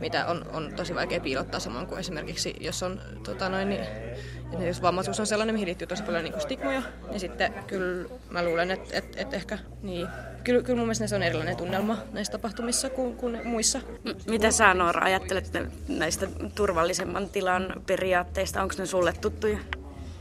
mitä 0.00 0.26
on, 0.26 0.44
on 0.52 0.72
tosi 0.76 0.94
vaikea 0.94 1.20
piilottaa 1.20 1.60
samoin 1.60 1.86
kuin 1.86 2.00
esimerkiksi, 2.00 2.56
jos 2.60 2.82
on 2.82 3.00
tota 3.24 3.48
noin, 3.48 3.68
niin, 3.68 3.86
jos 4.60 4.82
vammaisuus 4.82 5.20
on 5.20 5.26
sellainen, 5.26 5.54
mihin 5.54 5.66
liittyy 5.66 5.86
tosi 5.86 6.02
paljon 6.02 6.24
niin 6.24 6.32
kuin 6.32 6.42
stigmoja. 6.42 6.82
Ja 7.12 7.20
sitten 7.20 7.54
kyllä 7.66 8.08
mä 8.30 8.44
luulen, 8.44 8.70
että, 8.70 8.98
että, 8.98 9.20
että 9.20 9.36
ehkä 9.36 9.58
niin, 9.82 10.08
kyllä, 10.44 10.62
kyllä 10.62 10.76
mun 10.76 10.86
mielestä 10.86 11.06
se 11.06 11.16
on 11.16 11.22
erilainen 11.22 11.56
tunnelma 11.56 11.96
näissä 12.12 12.32
tapahtumissa 12.32 12.90
kuin, 12.90 13.16
kuin 13.16 13.40
muissa. 13.44 13.80
Mitä 14.26 14.50
sä 14.50 14.74
Noora 14.74 15.04
ajattelet 15.04 15.50
näistä 15.88 16.26
turvallisemman 16.54 17.28
tilan 17.28 17.74
periaatteista? 17.86 18.62
Onko 18.62 18.74
ne 18.78 18.86
sulle 18.86 19.12
tuttuja? 19.20 19.58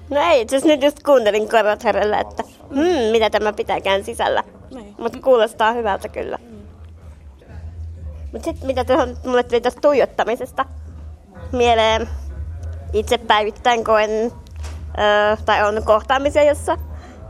No 0.09 0.21
ei, 0.31 0.41
itse 0.41 0.59
nyt 0.63 0.83
just 0.83 1.03
kuuntelin 1.03 1.49
korvat 1.49 1.83
herrellä, 1.83 2.19
että 2.19 2.43
hmm, 2.69 3.11
mitä 3.11 3.29
tämä 3.29 3.53
pitääkään 3.53 4.03
sisällä. 4.03 4.43
Niin. 4.73 4.95
Mutta 4.97 5.19
kuulostaa 5.23 5.73
hyvältä 5.73 6.09
kyllä. 6.09 6.37
Mutta 8.31 8.45
sitten 8.45 8.67
mitä 8.67 8.85
tuohon 8.85 9.17
mulle 9.25 9.43
tuli 9.43 9.61
tästä 9.61 9.81
tuijottamisesta 9.81 10.65
mieleen, 11.51 12.09
itse 12.93 13.17
päivittäin 13.17 13.83
koen, 13.83 14.09
öö, 14.99 15.37
tai 15.45 15.67
on 15.67 15.83
kohtaamisia, 15.83 16.43
jossa 16.43 16.77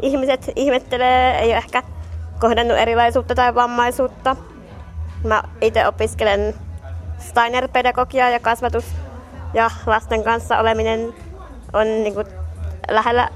ihmiset 0.02 0.52
ihmettelee, 0.56 1.40
ei 1.40 1.50
ole 1.50 1.58
ehkä 1.58 1.84
kohdannut 2.40 2.78
erilaisuutta 2.78 3.36
tai 3.36 3.56
vammaisuutta. 3.56 4.36
Mä 5.24 5.44
itse 5.62 5.88
opiskelen 5.88 6.54
Steiner-pedagogiaa 7.20 8.30
ja 8.30 8.40
kasvatus 8.40 8.86
ja 9.54 9.72
lasten 9.86 10.24
kanssa 10.24 10.60
oleminen 10.60 11.14
on 11.74 11.88
niin 11.88 12.14
kuin 12.14 12.28
lähellä 12.90 13.30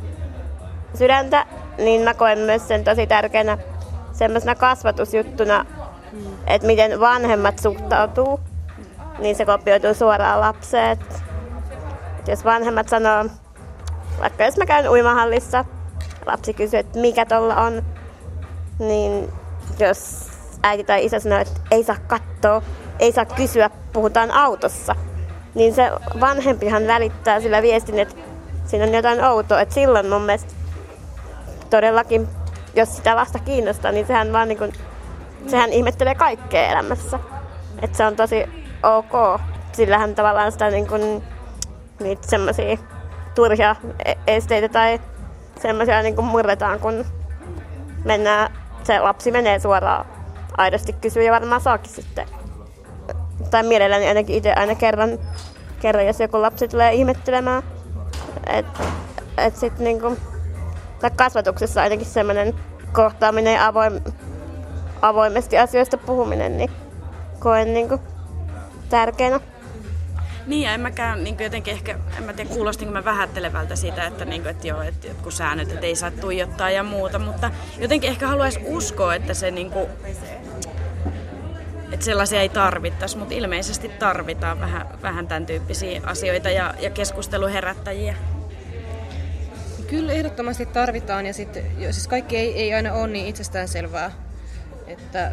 sydäntä, 0.93 1.45
niin 1.77 2.01
mä 2.01 2.13
koen 2.13 2.39
myös 2.39 2.67
sen 2.67 2.83
tosi 2.83 3.07
tärkeänä 3.07 3.57
semmoisena 4.11 4.55
kasvatusjuttuna, 4.55 5.65
että 6.47 6.67
miten 6.67 6.99
vanhemmat 6.99 7.59
suhtautuu, 7.59 8.39
niin 9.19 9.35
se 9.35 9.45
kopioituu 9.45 9.93
suoraan 9.93 10.41
lapseen. 10.41 10.97
Jos 12.27 12.45
vanhemmat 12.45 12.89
sanoo, 12.89 13.25
vaikka 14.19 14.45
jos 14.45 14.57
mä 14.57 14.65
käyn 14.65 14.89
uimahallissa, 14.89 15.65
lapsi 16.25 16.53
kysyy, 16.53 16.79
että 16.79 16.99
mikä 16.99 17.25
tuolla 17.25 17.55
on, 17.55 17.81
niin 18.79 19.33
jos 19.79 20.27
äiti 20.63 20.83
tai 20.83 21.05
isä 21.05 21.19
sanoo, 21.19 21.39
että 21.39 21.61
ei 21.71 21.83
saa 21.83 21.97
katsoa, 22.07 22.61
ei 22.99 23.11
saa 23.11 23.25
kysyä, 23.25 23.69
puhutaan 23.93 24.31
autossa, 24.31 24.95
niin 25.55 25.73
se 25.73 25.91
vanhempihan 26.19 26.87
välittää 26.87 27.39
sillä 27.39 27.61
viestin, 27.61 27.99
että 27.99 28.15
siinä 28.65 28.85
on 28.85 28.93
jotain 28.93 29.23
outoa. 29.23 29.61
Että 29.61 29.75
silloin 29.75 30.09
mun 30.09 30.21
mielestä 30.21 30.53
todellakin, 31.69 32.27
jos 32.75 32.95
sitä 32.95 33.15
lasta 33.15 33.39
kiinnostaa, 33.39 33.91
niin 33.91 34.07
sehän 34.07 34.33
vaan 34.33 34.47
niin 34.47 34.57
kuin, 34.57 34.73
sehän 35.47 35.73
ihmettelee 35.73 36.15
kaikkea 36.15 36.67
elämässä. 36.67 37.19
Että 37.81 37.97
se 37.97 38.05
on 38.05 38.15
tosi 38.15 38.45
ok. 38.83 39.41
Sillähän 39.71 40.15
tavallaan 40.15 40.51
sitä 40.51 40.69
niin 40.69 40.87
kuin, 40.87 41.23
niitä 41.99 42.27
semmoisia 42.27 42.77
turhia 43.35 43.75
e- 44.05 44.13
esteitä 44.27 44.69
tai 44.69 44.99
semmoisia 45.61 46.01
niin 46.01 46.15
kuin 46.15 46.25
murretaan, 46.25 46.79
kun 46.79 47.05
mennään, 48.03 48.51
se 48.83 48.99
lapsi 48.99 49.31
menee 49.31 49.59
suoraan 49.59 50.05
aidosti 50.57 50.93
kysyä 50.93 51.23
ja 51.23 51.31
varmaan 51.31 51.61
saakin 51.61 51.91
sitten. 51.91 52.27
Tai 53.51 53.63
mielelläni 53.63 54.07
ainakin 54.07 54.35
itse 54.35 54.53
aina 54.53 54.75
kerran, 54.75 55.19
kerran, 55.79 56.07
jos 56.07 56.19
joku 56.19 56.41
lapsi 56.41 56.67
tulee 56.67 56.93
ihmettelemään. 56.93 57.63
Et, 58.47 58.65
et 59.37 59.55
sit 59.55 59.79
niinku, 59.79 60.17
tai 61.01 61.11
kasvatuksessa 61.15 61.81
ainakin 61.81 62.05
semmoinen 62.05 62.53
kohtaaminen 62.93 63.53
ja 63.53 63.67
avoim, 63.67 64.01
avoimesti 65.01 65.57
asioista 65.57 65.97
puhuminen, 65.97 66.57
niin 66.57 66.71
koen 67.39 67.73
niinku 67.73 67.99
tärkeänä. 68.89 69.39
Niin, 70.47 70.61
ja 70.61 70.73
en 70.73 70.81
mäkään 70.81 71.23
niin 71.23 71.37
jotenkin 71.39 71.73
ehkä, 71.73 71.99
en 72.17 72.23
mä 72.23 72.33
tiedä, 72.33 72.49
kuulostinko 72.49 72.93
mä 72.93 73.05
vähättelevältä 73.05 73.75
siitä, 73.75 74.07
että, 74.07 74.25
niin 74.25 74.41
kuin, 74.41 74.51
että 74.51 74.67
joo, 74.67 74.81
että 74.81 75.07
jotkut 75.07 75.33
säännöt, 75.33 75.71
että 75.71 75.85
ei 75.85 75.95
saa 75.95 76.11
tuijottaa 76.11 76.69
ja 76.69 76.83
muuta, 76.83 77.19
mutta 77.19 77.51
jotenkin 77.77 78.09
ehkä 78.09 78.27
haluaisi 78.27 78.59
uskoa, 78.65 79.15
että 79.15 79.33
se 79.33 79.51
niin 79.51 79.71
kuin, 79.71 79.87
että 81.91 82.05
sellaisia 82.05 82.41
ei 82.41 82.49
tarvittaisi, 82.49 83.17
mutta 83.17 83.33
ilmeisesti 83.33 83.89
tarvitaan 83.89 84.59
vähän, 84.59 84.87
vähän 85.01 85.27
tämän 85.27 85.45
tyyppisiä 85.45 86.01
asioita 86.05 86.49
ja, 86.49 86.73
ja 86.79 86.89
keskusteluherättäjiä. 86.89 88.15
Kyllä 89.87 90.13
ehdottomasti 90.13 90.65
tarvitaan 90.65 91.25
ja 91.25 91.33
sitten, 91.33 91.63
siis 91.79 92.07
kaikki 92.07 92.37
ei, 92.37 92.61
ei 92.61 92.73
aina 92.73 92.93
ole 92.93 93.07
niin 93.07 93.27
itsestäänselvää, 93.27 94.11
että 94.87 95.31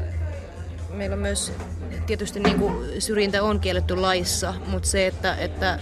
meillä 0.93 1.15
on 1.15 1.23
myös 1.23 1.53
tietysti 2.07 2.41
niin 2.41 2.59
kuin 2.59 3.03
syrjintä 3.03 3.43
on 3.43 3.61
kielletty 3.61 3.97
laissa, 3.97 4.55
mutta 4.67 4.89
se, 4.89 5.07
että, 5.07 5.35
että 5.35 5.79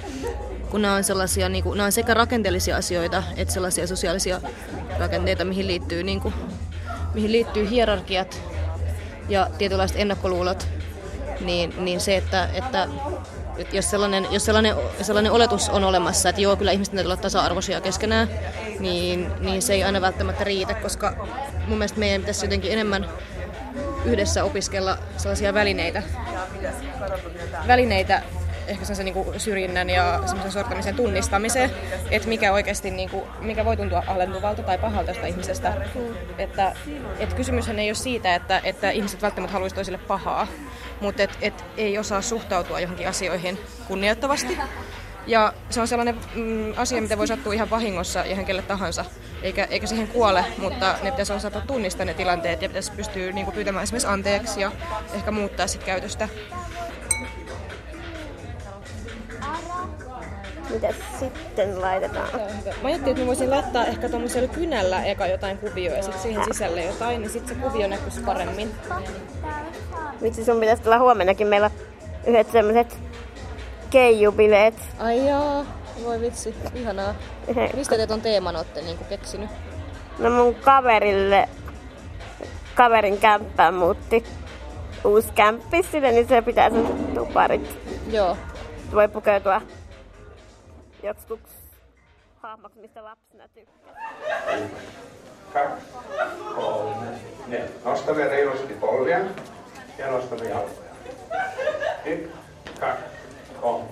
kun 0.71 0.83
nämä 0.83 0.95
on 0.95 1.05
sellaisia, 1.05 1.49
niin 1.49 1.65
kuin, 1.65 1.77
nämä 1.77 1.87
on 1.87 1.93
sekä 1.93 2.15
rakenteellisia 2.15 2.77
asioita, 2.77 3.23
että 3.37 3.55
sellaisia 3.55 3.87
sosiaalisia 3.87 4.41
rakenteita, 4.99 5.45
mihin 5.45 5.67
liittyy, 5.67 6.03
niin 6.03 6.21
kuin, 6.21 6.35
mihin 7.15 7.33
liittyy 7.33 7.71
hierarkiat 7.71 8.41
ja 9.29 9.51
tietynlaiset 9.59 9.97
ennakkoluulot, 10.01 10.69
niin, 11.41 11.75
niin 11.79 12.01
se, 12.01 12.17
että, 12.17 12.49
että, 12.55 12.89
jos, 13.73 13.91
sellainen, 13.91 14.27
jos 14.31 14.45
sellainen, 14.45 14.77
sellainen 15.03 15.33
oletus 15.33 15.69
on 15.69 15.85
olemassa, 15.85 16.29
että 16.29 16.41
joo, 16.41 16.57
kyllä 16.57 16.73
ihmisten 16.73 16.97
täytyy 16.97 17.13
olla 17.13 17.23
tasa-arvoisia 17.23 17.81
keskenään, 17.81 18.29
niin, 18.81 19.31
niin 19.41 19.63
se 19.63 19.73
ei 19.73 19.85
aina 19.85 20.01
välttämättä 20.01 20.45
riitä, 20.45 20.75
koska 20.75 21.27
mun 21.67 21.79
mielestä 21.79 21.99
meidän 21.99 22.21
pitäisi 22.21 22.47
jotenkin 22.47 22.73
enemmän 22.73 23.09
yhdessä 24.05 24.45
opiskella 24.45 24.99
sellaisia 25.17 25.55
välineitä, 25.55 26.03
välineitä 27.67 28.23
ehkä 28.71 28.85
sen 28.85 29.05
niin 29.05 29.41
syrjinnän 29.41 29.91
ja 29.91 30.21
semmoisen 30.27 30.53
sortamisen 30.53 30.97
tunnistamiseen, 30.97 31.71
että 32.11 32.29
mikä 32.29 32.53
oikeasti, 32.53 32.91
niin 32.91 33.11
kuin, 33.11 33.25
mikä 33.41 33.65
voi 33.65 33.77
tuntua 33.77 34.03
alentuvalta 34.07 34.63
tai 34.63 34.79
pahalta 34.79 35.07
tästä 35.07 35.27
ihmisestä. 35.27 35.75
Että, 36.39 36.73
että 37.19 37.37
kysymyshän 37.37 37.79
ei 37.79 37.89
ole 37.89 37.95
siitä, 37.95 38.35
että, 38.35 38.61
että 38.65 38.91
ihmiset 38.91 39.23
välttämättä 39.23 39.53
haluaisi 39.53 39.75
toisille 39.75 39.99
pahaa, 39.99 40.47
mutta 41.01 41.23
et, 41.23 41.39
et 41.41 41.65
ei 41.77 41.99
osaa 41.99 42.23
suhtautua 42.23 42.81
johonkin 42.81 43.09
asioihin 43.09 43.59
kunnioittavasti. 43.89 44.59
Ja 45.27 45.53
se 45.71 45.81
on 45.81 45.89
sellainen 45.89 46.17
mm, 46.35 46.73
asia, 46.77 47.03
mitä 47.03 47.19
voi 47.19 47.27
sattua 47.27 47.53
ihan 47.53 47.71
vahingossa 47.71 48.23
ihan 48.23 48.45
kelle 48.45 48.63
tahansa, 48.63 49.05
eikä, 49.43 49.65
eikä 49.65 49.87
siihen 49.87 50.09
kuole, 50.09 50.45
mutta 50.59 50.95
ne 51.03 51.11
pitäisi 51.11 51.33
osata 51.33 51.61
tunnistaa 51.61 52.07
ne 52.07 52.15
tilanteet 52.15 52.63
ja 52.63 52.69
pitäisi 52.69 52.93
pystyä 52.93 53.33
niin 53.33 53.45
kuin, 53.45 53.55
pyytämään 53.55 53.83
esimerkiksi 53.83 54.09
anteeksi 54.09 54.61
ja 54.61 54.73
ehkä 55.15 55.31
muuttaa 55.31 55.67
sit 55.67 55.85
käytöstä. 55.85 56.29
Mitä 60.71 60.95
sitten 61.21 61.81
laitetaan? 61.81 62.29
Mä 62.83 62.89
ajattelin, 62.89 63.11
että 63.11 63.21
mä 63.21 63.27
voisin 63.27 63.51
laittaa 63.51 63.87
ehkä 63.87 64.09
tuommoisella 64.09 64.49
kynällä 64.49 65.05
eka 65.05 65.27
jotain 65.27 65.59
kuvioa 65.59 65.97
ja 65.97 66.03
sitten 66.03 66.23
siihen 66.23 66.45
sisälle 66.45 66.85
jotain, 66.85 67.21
niin 67.21 67.31
sitten 67.31 67.57
se 67.57 67.63
kuvio 67.63 67.89
näkyisi 67.89 68.21
paremmin. 68.21 68.71
Vitsi, 70.23 70.45
sun 70.45 70.61
pitäisi 70.61 70.83
tulla 70.83 70.99
huomennakin. 70.99 71.47
Meillä 71.47 71.67
on 71.67 71.87
yhdet 72.27 72.53
semmoset 72.53 73.10
keijubileet. 73.91 74.75
Ai 74.99 75.27
jaa, 75.27 75.67
voi 76.05 76.21
vitsi, 76.21 76.55
ihanaa. 76.75 77.15
Mistä 77.77 77.97
te 77.97 78.07
ton 78.07 78.21
teeman 78.21 78.57
olette 78.57 78.83
niin 78.83 78.99
keksinyt? 79.09 79.51
No 80.19 80.31
mun 80.31 80.55
kaverille, 80.55 81.49
kaverin 82.75 83.19
kämppään 83.19 83.75
muutti 83.75 84.25
uusi 85.05 85.33
kämppi 85.33 85.83
sille, 85.83 86.13
niin 86.13 86.29
se 86.29 86.43
pitää 86.43 86.71
sen 86.71 86.87
tuparit. 87.15 87.79
Joo. 88.11 88.37
Voi 88.95 89.09
pukeutua 89.09 89.61
joksikuksi 91.03 91.55
hahmoksi, 92.43 92.79
mistä 92.79 93.05
lapsena 93.05 93.49
tykkää. 93.49 93.95
Kaksi, 95.53 95.87
kolme, 96.55 97.07
neljä. 97.47 97.69
Nostamme 97.85 98.29
reilusti 98.29 98.75
polvia 98.75 99.19
ja 99.99 100.11
nostamme 100.11 100.49
jalkoja. 100.49 100.91
Yksi, 102.05 102.31
kaksi, 102.33 102.40
kolme. 103.61 103.89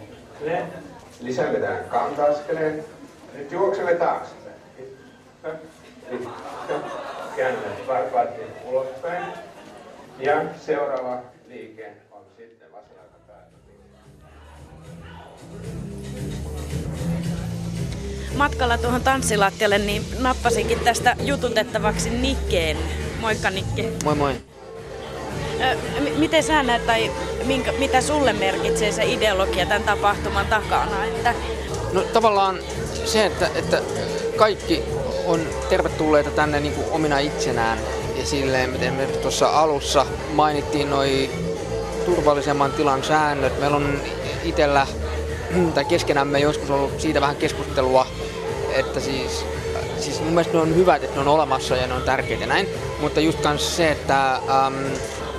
Lisäämme 1.21 1.59
kanta-askeleen. 1.89 2.85
Nyt 3.35 3.53
juoksemme 3.53 3.95
taaksepäin. 3.95 4.55
Yksi, 6.11 6.29
Käännämme 7.37 7.87
varpaat 7.87 8.29
ulospäin. 8.65 9.25
Ja 10.19 10.45
seuraava 10.61 11.19
liike 11.49 11.93
on 12.11 12.23
sitten 12.37 12.73
vasen 12.73 12.97
Mä 18.33 18.39
matkalla 18.39 18.79
tuohon 18.79 19.03
tanssilattialle, 19.03 19.79
niin 19.79 20.03
nappasinkin 20.19 20.81
tästä 20.81 21.17
jututettavaksi 21.21 22.11
Nikkeen. 22.11 22.77
Moikka 23.21 23.51
Nikke. 23.51 23.93
Moi 24.05 24.15
moi. 24.15 24.48
Miten 26.16 26.42
sä 26.42 26.62
näet 26.62 26.87
tai 26.87 27.11
minkä, 27.44 27.73
mitä 27.73 28.01
sulle 28.01 28.33
merkitsee 28.33 28.92
se 28.92 29.05
ideologia 29.05 29.66
tämän 29.66 29.83
tapahtuman 29.83 30.47
takana? 30.47 31.05
Että... 31.05 31.35
No 31.92 32.03
tavallaan 32.03 32.59
se, 33.05 33.27
että, 33.27 33.51
että 33.55 33.83
kaikki 34.37 34.83
on 35.27 35.40
tervetulleita 35.68 36.31
tänne 36.31 36.61
niin 36.61 36.73
kuin 36.73 36.87
omina 36.90 37.18
itsenään. 37.18 37.79
Ja 38.16 38.27
silleen, 38.27 38.71
miten 38.71 38.94
me 38.94 39.07
tuossa 39.07 39.49
alussa 39.49 40.07
mainittiin 40.33 40.90
noi 40.90 41.31
turvallisemman 42.05 42.73
tilan 42.73 43.05
säännöt. 43.05 43.61
Meillä 43.61 43.77
on 43.77 44.01
itsellä 44.44 44.87
tai 45.75 45.85
keskenämme 45.85 46.38
joskus 46.38 46.71
ollut 46.71 47.01
siitä 47.01 47.21
vähän 47.21 47.37
keskustelua, 47.37 48.07
että 48.75 49.01
siis, 49.01 49.47
siis 50.01 50.21
mun 50.21 50.29
mielestä 50.29 50.53
ne 50.53 50.61
on 50.61 50.75
hyvät, 50.75 51.05
että 51.05 51.14
ne 51.14 51.21
on 51.21 51.29
olemassa 51.29 51.77
ja 51.77 51.87
ne 51.87 51.94
on 51.94 52.03
tärkeitä 52.03 52.47
näin. 52.47 52.68
Mutta 53.01 53.21
just 53.21 53.40
kans 53.40 53.77
se, 53.77 53.90
että 53.90 54.35
äm, 54.35 54.75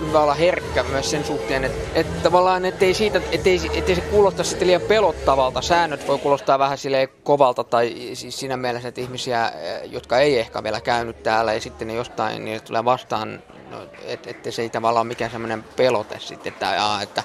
hyvä 0.08 0.22
olla 0.22 0.34
herkkä 0.34 0.84
myös 0.84 1.12
sen 1.12 1.24
suhteen, 1.24 1.64
että, 1.64 2.00
että 2.00 2.24
tavallaan 2.24 2.66
ettei, 2.66 2.94
siitä, 2.94 3.22
ettei, 3.32 3.62
ettei 3.74 3.96
se 3.96 4.02
kuulosta 4.02 4.44
sitten 4.44 4.68
liian 4.68 4.82
pelottavalta. 4.82 5.62
Säännöt 5.62 6.08
voi 6.08 6.18
kuulostaa 6.18 6.60
vähän 6.60 6.78
sille 6.78 7.08
kovalta 7.24 7.64
tai 7.64 7.96
siis 8.14 8.40
siinä 8.40 8.58
mielessä, 8.58 8.88
että 8.88 9.02
ihmisiä, 9.02 9.52
jotka 9.84 10.20
ei 10.20 10.40
ehkä 10.40 10.64
vielä 10.64 10.82
käynyt 10.82 11.24
täällä 11.24 11.54
ja 11.54 11.62
sitten 11.62 11.88
ne 11.88 11.94
jostain 11.94 12.46
niin 12.46 12.62
tulee 12.64 12.86
vastaan, 12.86 13.44
no, 13.72 13.78
että, 14.04 14.52
se 14.52 14.62
ei 14.62 14.70
tavallaan 14.70 15.02
ole 15.02 15.08
mikään 15.08 15.32
semmoinen 15.32 15.64
pelote 15.76 16.20
sitten, 16.20 16.54
että, 16.54 16.66
jaa, 16.66 17.02
että 17.02 17.24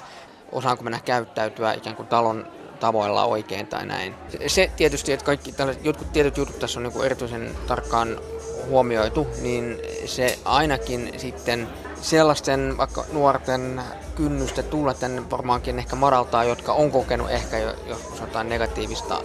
osaanko 0.51 0.83
mennä 0.83 0.99
käyttäytyä 1.05 1.73
ikään 1.73 1.95
kuin 1.95 2.07
talon 2.07 2.47
tavoilla 2.79 3.25
oikein 3.25 3.67
tai 3.67 3.85
näin. 3.85 4.15
Se 4.47 4.71
tietysti, 4.75 5.13
että 5.13 5.25
kaikki 5.25 5.51
tällaiset, 5.51 5.85
jotkut 5.85 6.13
tietyt 6.13 6.37
jutut 6.37 6.59
tässä 6.59 6.79
on 6.79 6.83
niin 6.83 7.05
erityisen 7.05 7.51
tarkkaan 7.67 8.19
huomioitu, 8.67 9.27
niin 9.41 9.77
se 10.05 10.39
ainakin 10.45 11.13
sitten 11.17 11.67
sellaisten 12.05 12.77
vaikka 12.77 13.05
nuorten 13.11 13.81
kynnystä 14.15 14.63
tulla 14.63 14.93
tänne 14.93 15.29
varmaankin 15.29 15.79
ehkä 15.79 15.95
madaltaa, 15.95 16.43
jotka 16.43 16.73
on 16.73 16.91
kokenut 16.91 17.31
ehkä 17.31 17.57
jo, 17.57 17.73
joskus 17.87 18.19
jotain 18.19 18.49
negatiivista, 18.49 19.21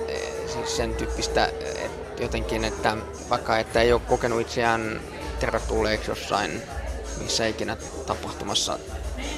siis 0.46 0.76
sen 0.76 0.94
tyyppistä 0.94 1.46
että 1.46 2.22
jotenkin, 2.22 2.64
että 2.64 2.96
vaikka 3.30 3.58
että 3.58 3.80
ei 3.80 3.92
ole 3.92 4.00
kokenut 4.08 4.40
itseään 4.40 5.00
tervetulleeksi 5.40 6.10
jossain 6.10 6.62
missä 7.22 7.46
ikinä 7.46 7.76
tapahtumassa 8.06 8.78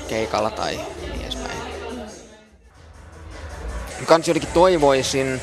keikalla 0.09 0.51
tai 0.51 0.81
niin 1.01 1.23
edespäin. 1.23 1.59
Kans 4.07 4.29
jotenkin 4.29 4.53
toivoisin, 4.55 5.41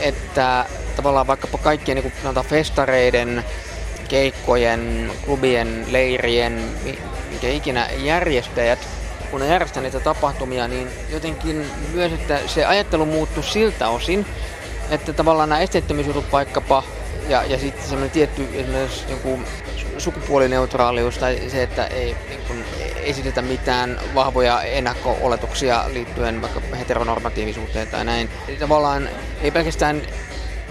että 0.00 0.66
tavallaan 0.96 1.26
vaikkapa 1.26 1.58
kaikkien 1.58 1.96
niin 1.96 2.44
festareiden, 2.44 3.44
keikkojen, 4.08 5.12
klubien, 5.24 5.86
leirien, 5.90 6.64
mikä 7.32 7.48
ikinä 7.48 7.88
järjestäjät, 7.96 8.78
kun 9.30 9.40
ne 9.40 9.46
järjestää 9.46 9.82
niitä 9.82 10.00
tapahtumia, 10.00 10.68
niin 10.68 10.88
jotenkin 11.10 11.66
myös, 11.94 12.12
että 12.12 12.40
se 12.46 12.64
ajattelu 12.64 13.06
muuttuu 13.06 13.42
siltä 13.42 13.88
osin, 13.88 14.26
että 14.90 15.12
tavallaan 15.12 15.48
nämä 15.48 15.60
esteettömyysjutut 15.60 16.32
vaikkapa 16.32 16.82
ja, 17.28 17.44
ja 17.44 17.58
sitten 17.58 17.84
semmoinen 17.84 18.10
tietty 18.10 18.48
esimerkiksi 18.54 19.04
joku 19.10 19.40
sukupuolineutraalius 19.98 21.18
tai 21.18 21.42
se, 21.48 21.62
että 21.62 21.86
ei 21.86 22.16
niin 22.28 22.40
kun, 22.48 22.64
esitetä 22.96 23.42
mitään 23.42 24.00
vahvoja 24.14 24.62
ennakko-oletuksia 24.62 25.84
liittyen 25.92 26.42
vaikka 26.42 26.60
heteronormatiivisuuteen 26.78 27.88
tai 27.88 28.04
näin. 28.04 28.30
Eli 28.48 28.56
tavallaan 28.56 29.08
ei 29.42 29.50
pelkästään 29.50 30.02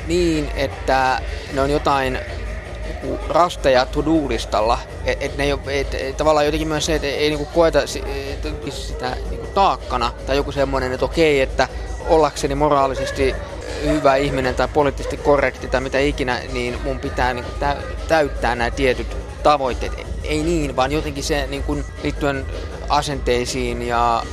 niin, 0.07 0.51
että 0.55 1.19
ne 1.53 1.61
on 1.61 1.69
jotain 1.69 2.19
rasteja 3.29 3.85
to-do-listalla. 3.85 4.79
Et, 5.05 5.23
et 5.23 5.37
ne 5.37 5.43
ei 5.43 5.53
et, 5.67 5.93
et, 5.93 6.17
tavallaan 6.17 6.45
jotenkin 6.45 6.67
myös 6.67 6.85
se, 6.85 6.95
että 6.95 7.07
ei, 7.07 7.29
niinku 7.29 7.45
koeta 7.45 7.79
et, 7.81 8.73
sitä 8.73 9.17
niinku 9.29 9.47
taakkana 9.47 10.13
tai 10.25 10.35
joku 10.35 10.51
semmoinen, 10.51 10.93
että 10.93 11.05
okei, 11.05 11.41
että 11.41 11.67
ollakseni 12.09 12.55
moraalisesti 12.55 13.35
hyvä 13.85 14.15
ihminen 14.15 14.55
tai 14.55 14.67
poliittisesti 14.67 15.17
korrekti 15.17 15.67
tai 15.67 15.81
mitä 15.81 15.99
ikinä, 15.99 16.39
niin 16.53 16.77
mun 16.83 16.99
pitää 16.99 17.33
niin 17.33 17.45
kuin, 17.45 17.75
täyttää 18.07 18.55
nämä 18.55 18.71
tietyt 18.71 19.17
tavoitteet. 19.43 19.93
Ei 20.23 20.43
niin, 20.43 20.75
vaan 20.75 20.91
jotenkin 20.91 21.23
se 21.23 21.47
niin 21.47 21.63
kuin, 21.63 21.85
liittyen 22.03 22.45
asenteisiin 22.89 23.81
ja 23.81 24.23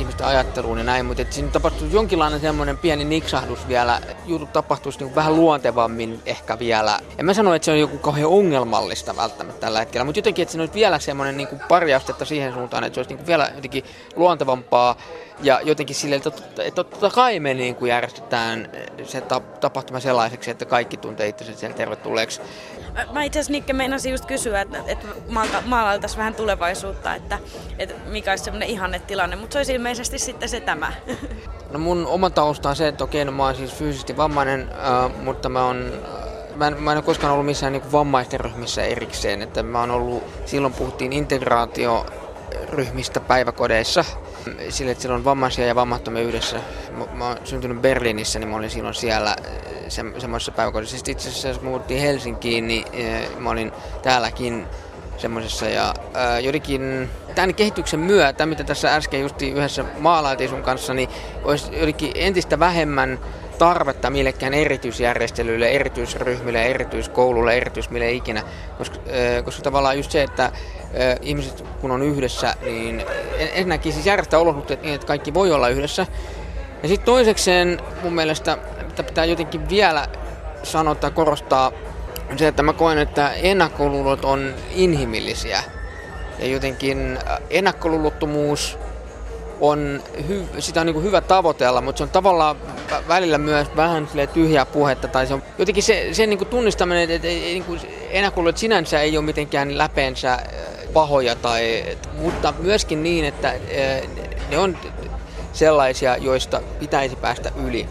ihmisten 0.00 0.26
ajatteluun 0.26 0.78
ja 0.78 0.84
näin, 0.84 1.06
mutta 1.06 1.22
siinä 1.30 1.50
tapahtuu 1.50 1.88
jonkinlainen 1.92 2.40
semmoinen 2.40 2.78
pieni 2.78 3.04
niksahdus 3.04 3.68
vielä, 3.68 4.00
jutut 4.26 4.52
tapahtuisi 4.52 4.98
niin 4.98 5.14
vähän 5.14 5.36
luontevammin 5.36 6.22
ehkä 6.26 6.58
vielä. 6.58 6.98
En 7.18 7.26
mä 7.26 7.34
sano, 7.34 7.54
että 7.54 7.64
se 7.64 7.70
on 7.70 7.80
joku 7.80 7.98
kauhean 7.98 8.28
ongelmallista 8.28 9.16
välttämättä 9.16 9.60
tällä 9.60 9.78
hetkellä, 9.78 10.04
mutta 10.04 10.18
jotenkin, 10.18 10.42
että 10.42 10.52
se 10.52 10.62
on 10.62 10.68
vielä 10.74 10.98
semmoinen 10.98 11.36
niin 11.36 11.48
kuin 11.48 11.60
pari 11.68 11.94
astetta 11.94 12.24
siihen 12.24 12.54
suuntaan, 12.54 12.84
että 12.84 12.94
se 12.94 13.00
olisi 13.00 13.10
niin 13.10 13.18
kuin 13.18 13.26
vielä 13.26 13.50
jotenkin 13.54 13.84
luontevampaa 14.16 14.96
ja 15.42 15.60
jotenkin 15.64 15.96
silleen, 15.96 16.22
että 16.26 16.74
totta 16.74 17.10
kai 17.10 17.40
me 17.40 17.54
niin 17.54 17.74
kuin 17.74 17.88
järjestetään 17.88 18.68
se 19.04 19.22
tapahtuma 19.60 20.00
sellaiseksi, 20.00 20.50
että 20.50 20.64
kaikki 20.64 20.96
tuntee 20.96 21.28
itsensä 21.28 21.60
siellä 21.60 21.76
tervetulleeksi. 21.76 22.40
Mä 23.12 23.22
itse 23.22 23.38
asiassa 23.38 23.52
Nikke 23.52 23.72
meinasin 23.72 24.12
just 24.12 24.26
kysyä, 24.26 24.60
että, 24.60 24.78
että 24.86 25.06
maalailtaisiin 25.64 26.18
vähän 26.18 26.34
tulevaisuutta, 26.34 27.14
että, 27.14 27.38
että 27.78 27.94
mikä 28.06 28.32
olisi 28.32 28.44
semmoinen 28.44 28.68
ihannetilanne, 28.68 29.36
mutta 29.36 29.52
se 29.52 29.58
olisi 29.58 29.74
ilmeisesti 29.74 30.18
sitten 30.18 30.48
se 30.48 30.60
tämä. 30.60 30.92
No 31.70 31.78
mun 31.78 32.06
oma 32.06 32.30
tausta 32.30 32.68
on 32.68 32.76
se, 32.76 32.88
että 32.88 33.04
okei, 33.04 33.24
no 33.24 33.32
mä 33.32 33.44
oon 33.44 33.54
siis 33.54 33.74
fyysisesti 33.74 34.16
vammainen, 34.16 34.60
äh, 34.60 35.24
mutta 35.24 35.48
mä 35.48 35.66
oon 35.66 35.92
mä 36.56 36.66
en, 36.66 36.82
mä 36.82 36.92
en 36.92 36.98
ole 36.98 37.04
koskaan 37.04 37.32
ollut 37.32 37.46
missään 37.46 37.72
niin 37.72 37.92
vammaisten 37.92 38.40
ryhmissä 38.40 38.82
erikseen, 38.82 39.42
että 39.42 39.62
mä 39.62 39.80
oon 39.80 39.90
ollut, 39.90 40.24
silloin 40.46 40.74
puhuttiin 40.74 41.12
integraatioryhmistä 42.50 43.20
päiväkodeissa, 43.20 44.04
sille, 44.68 44.90
että 44.90 45.02
siellä 45.02 45.16
on 45.16 45.24
vammaisia 45.24 45.66
ja 45.66 45.74
vammattomia 45.74 46.22
yhdessä. 46.22 46.60
Mä, 46.90 47.04
mä 47.14 47.28
oon 47.28 47.38
syntynyt 47.44 47.82
Berliinissä, 47.82 48.38
niin 48.38 48.48
mä 48.48 48.56
olin 48.56 48.70
silloin 48.70 48.94
siellä 48.94 49.36
se, 49.88 50.04
semmoisessa 50.18 50.52
päiväkodissa. 50.52 50.96
Sitten 50.96 51.12
itse 51.12 51.28
asiassa, 51.28 51.48
jos 51.48 51.60
muuttiin 51.60 52.00
Helsinkiin, 52.00 52.68
niin 52.68 52.84
mä 53.38 53.50
olin 53.50 53.72
täälläkin 54.02 54.66
semmoisessa. 55.16 55.68
Ja 55.68 55.94
ää, 56.14 56.40
jotenkin 56.40 57.10
tämän 57.34 57.54
kehityksen 57.54 58.00
myötä, 58.00 58.46
mitä 58.46 58.64
tässä 58.64 58.94
äsken 58.94 59.20
justi 59.20 59.50
yhdessä 59.50 59.84
maalailtiin 59.98 60.50
sun 60.50 60.62
kanssa, 60.62 60.94
niin 60.94 61.08
olisi 61.44 61.66
jotenkin 61.72 62.12
entistä 62.14 62.58
vähemmän 62.58 63.18
tarvetta 63.60 64.10
millekään 64.10 64.54
erityisjärjestelyille, 64.54 65.68
erityisryhmille, 65.68 66.66
erityiskoululle, 66.66 67.56
erityismille 67.56 68.12
ikinä. 68.12 68.42
Koska, 68.78 68.96
koska 69.44 69.62
tavallaan 69.62 69.96
just 69.96 70.10
se, 70.10 70.22
että 70.22 70.52
ihmiset 71.22 71.64
kun 71.80 71.90
on 71.90 72.02
yhdessä, 72.02 72.54
niin 72.62 73.04
ensinnäkin 73.38 73.92
siis 73.92 74.06
järjestää 74.06 74.40
olosuhteet 74.40 74.82
niin, 74.82 74.94
että 74.94 75.06
kaikki 75.06 75.34
voi 75.34 75.52
olla 75.52 75.68
yhdessä. 75.68 76.06
Ja 76.82 76.88
sitten 76.88 77.06
toisekseen 77.06 77.80
mun 78.02 78.14
mielestä 78.14 78.58
mitä 78.84 79.02
pitää 79.02 79.24
jotenkin 79.24 79.68
vielä 79.68 80.06
sanoa 80.62 80.94
tai 80.94 81.10
korostaa, 81.10 81.72
on 82.30 82.38
se, 82.38 82.48
että 82.48 82.62
mä 82.62 82.72
koen, 82.72 82.98
että 82.98 83.32
ennakkoluulot 83.32 84.24
on 84.24 84.54
inhimillisiä. 84.70 85.62
Ja 86.38 86.46
jotenkin 86.46 87.18
ennakkoluulottomuus 87.50 88.78
on, 89.60 90.02
hy- 90.28 90.60
sitä 90.60 90.80
on 90.80 90.86
niin 90.86 91.02
hyvä 91.02 91.20
tavoitella, 91.20 91.80
mutta 91.80 91.98
se 91.98 92.02
on 92.02 92.10
tavallaan 92.10 92.56
välillä 93.08 93.38
myös 93.38 93.66
vähän 93.76 94.08
tyhjää 94.32 94.66
puhetta. 94.66 95.08
Tai 95.08 95.26
se 95.26 95.34
on 95.34 95.42
jotenkin 95.58 95.82
se, 95.82 96.08
se 96.12 96.26
niin 96.26 96.46
tunnistaminen, 96.46 97.02
että, 97.02 97.14
että 97.14 97.28
niin 97.28 97.64
ennakkoluulot 98.10 98.58
sinänsä 98.58 99.00
ei 99.00 99.16
ole 99.16 99.24
mitenkään 99.24 99.78
läpeensä 99.78 100.32
äh, 100.32 100.40
pahoja, 100.92 101.34
tai, 101.34 101.84
mutta 102.14 102.54
myöskin 102.58 103.02
niin, 103.02 103.24
että 103.24 103.48
äh, 103.48 103.56
ne 104.50 104.58
on 104.58 104.78
sellaisia, 105.52 106.16
joista 106.16 106.62
pitäisi 106.78 107.16
päästä 107.16 107.52
yli. 107.66 107.86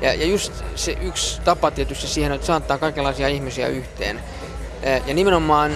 Ja, 0.00 0.14
ja 0.14 0.26
just 0.26 0.52
se 0.74 0.96
yksi 1.00 1.40
tapa 1.40 1.70
tietysti 1.70 2.06
siihen, 2.06 2.32
että 2.32 2.46
saattaa 2.46 2.78
kaikenlaisia 2.78 3.28
ihmisiä 3.28 3.68
yhteen. 3.68 4.20
Ja 5.06 5.14
nimenomaan 5.14 5.72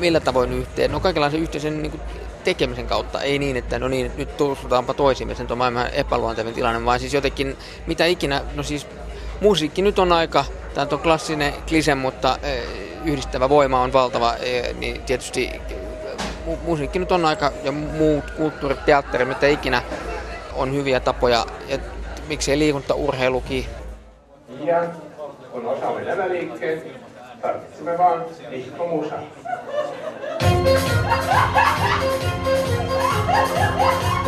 millä 0.00 0.20
tavoin 0.20 0.52
yhteen? 0.52 0.92
No 0.92 1.00
kaikenlaisen 1.00 1.40
yhteisen 1.40 1.82
niin 1.82 1.90
kuin 1.90 2.00
tekemisen 2.44 2.86
kautta, 2.86 3.20
ei 3.20 3.38
niin, 3.38 3.56
että 3.56 3.78
no 3.78 3.88
niin, 3.88 4.12
nyt 4.16 4.36
tutustutaanpa 4.36 4.94
toisimme, 4.94 5.34
sen 5.34 5.46
on 5.50 5.58
maailman 5.58 5.90
epäluontevin 5.92 6.54
tilanne, 6.54 6.84
vaan 6.84 7.00
siis 7.00 7.14
jotenkin 7.14 7.56
mitä 7.86 8.04
ikinä, 8.04 8.40
no 8.54 8.62
siis 8.62 8.86
musiikki 9.40 9.82
nyt 9.82 9.98
on 9.98 10.12
aika, 10.12 10.44
tämä 10.74 10.86
on 10.92 10.98
klassinen 10.98 11.52
klise, 11.68 11.94
mutta 11.94 12.38
yhdistävä 13.04 13.48
voima 13.48 13.80
on 13.80 13.92
valtava, 13.92 14.34
niin 14.78 15.02
tietysti 15.02 15.50
musiikki 16.62 16.98
nyt 16.98 17.12
on 17.12 17.24
aika, 17.24 17.52
ja 17.64 17.72
muut 17.72 18.30
kulttuurit, 18.30 18.84
teatteri, 18.84 19.24
mitä 19.24 19.46
ikinä 19.46 19.82
on 20.56 20.74
hyviä 20.74 21.00
tapoja, 21.00 21.46
ja 21.68 21.78
miksei 22.28 22.58
liikuntaurheilukin. 22.58 23.66
Ja 24.64 24.82
kun 25.52 25.66
osaamme 25.66 26.04
nämä 26.04 26.28
liikkeet, 26.28 26.86
tarvitsemme 27.42 27.98
vaan 27.98 28.24
Ha 31.30 31.36
ha 31.54 31.64
ha! 33.82 34.19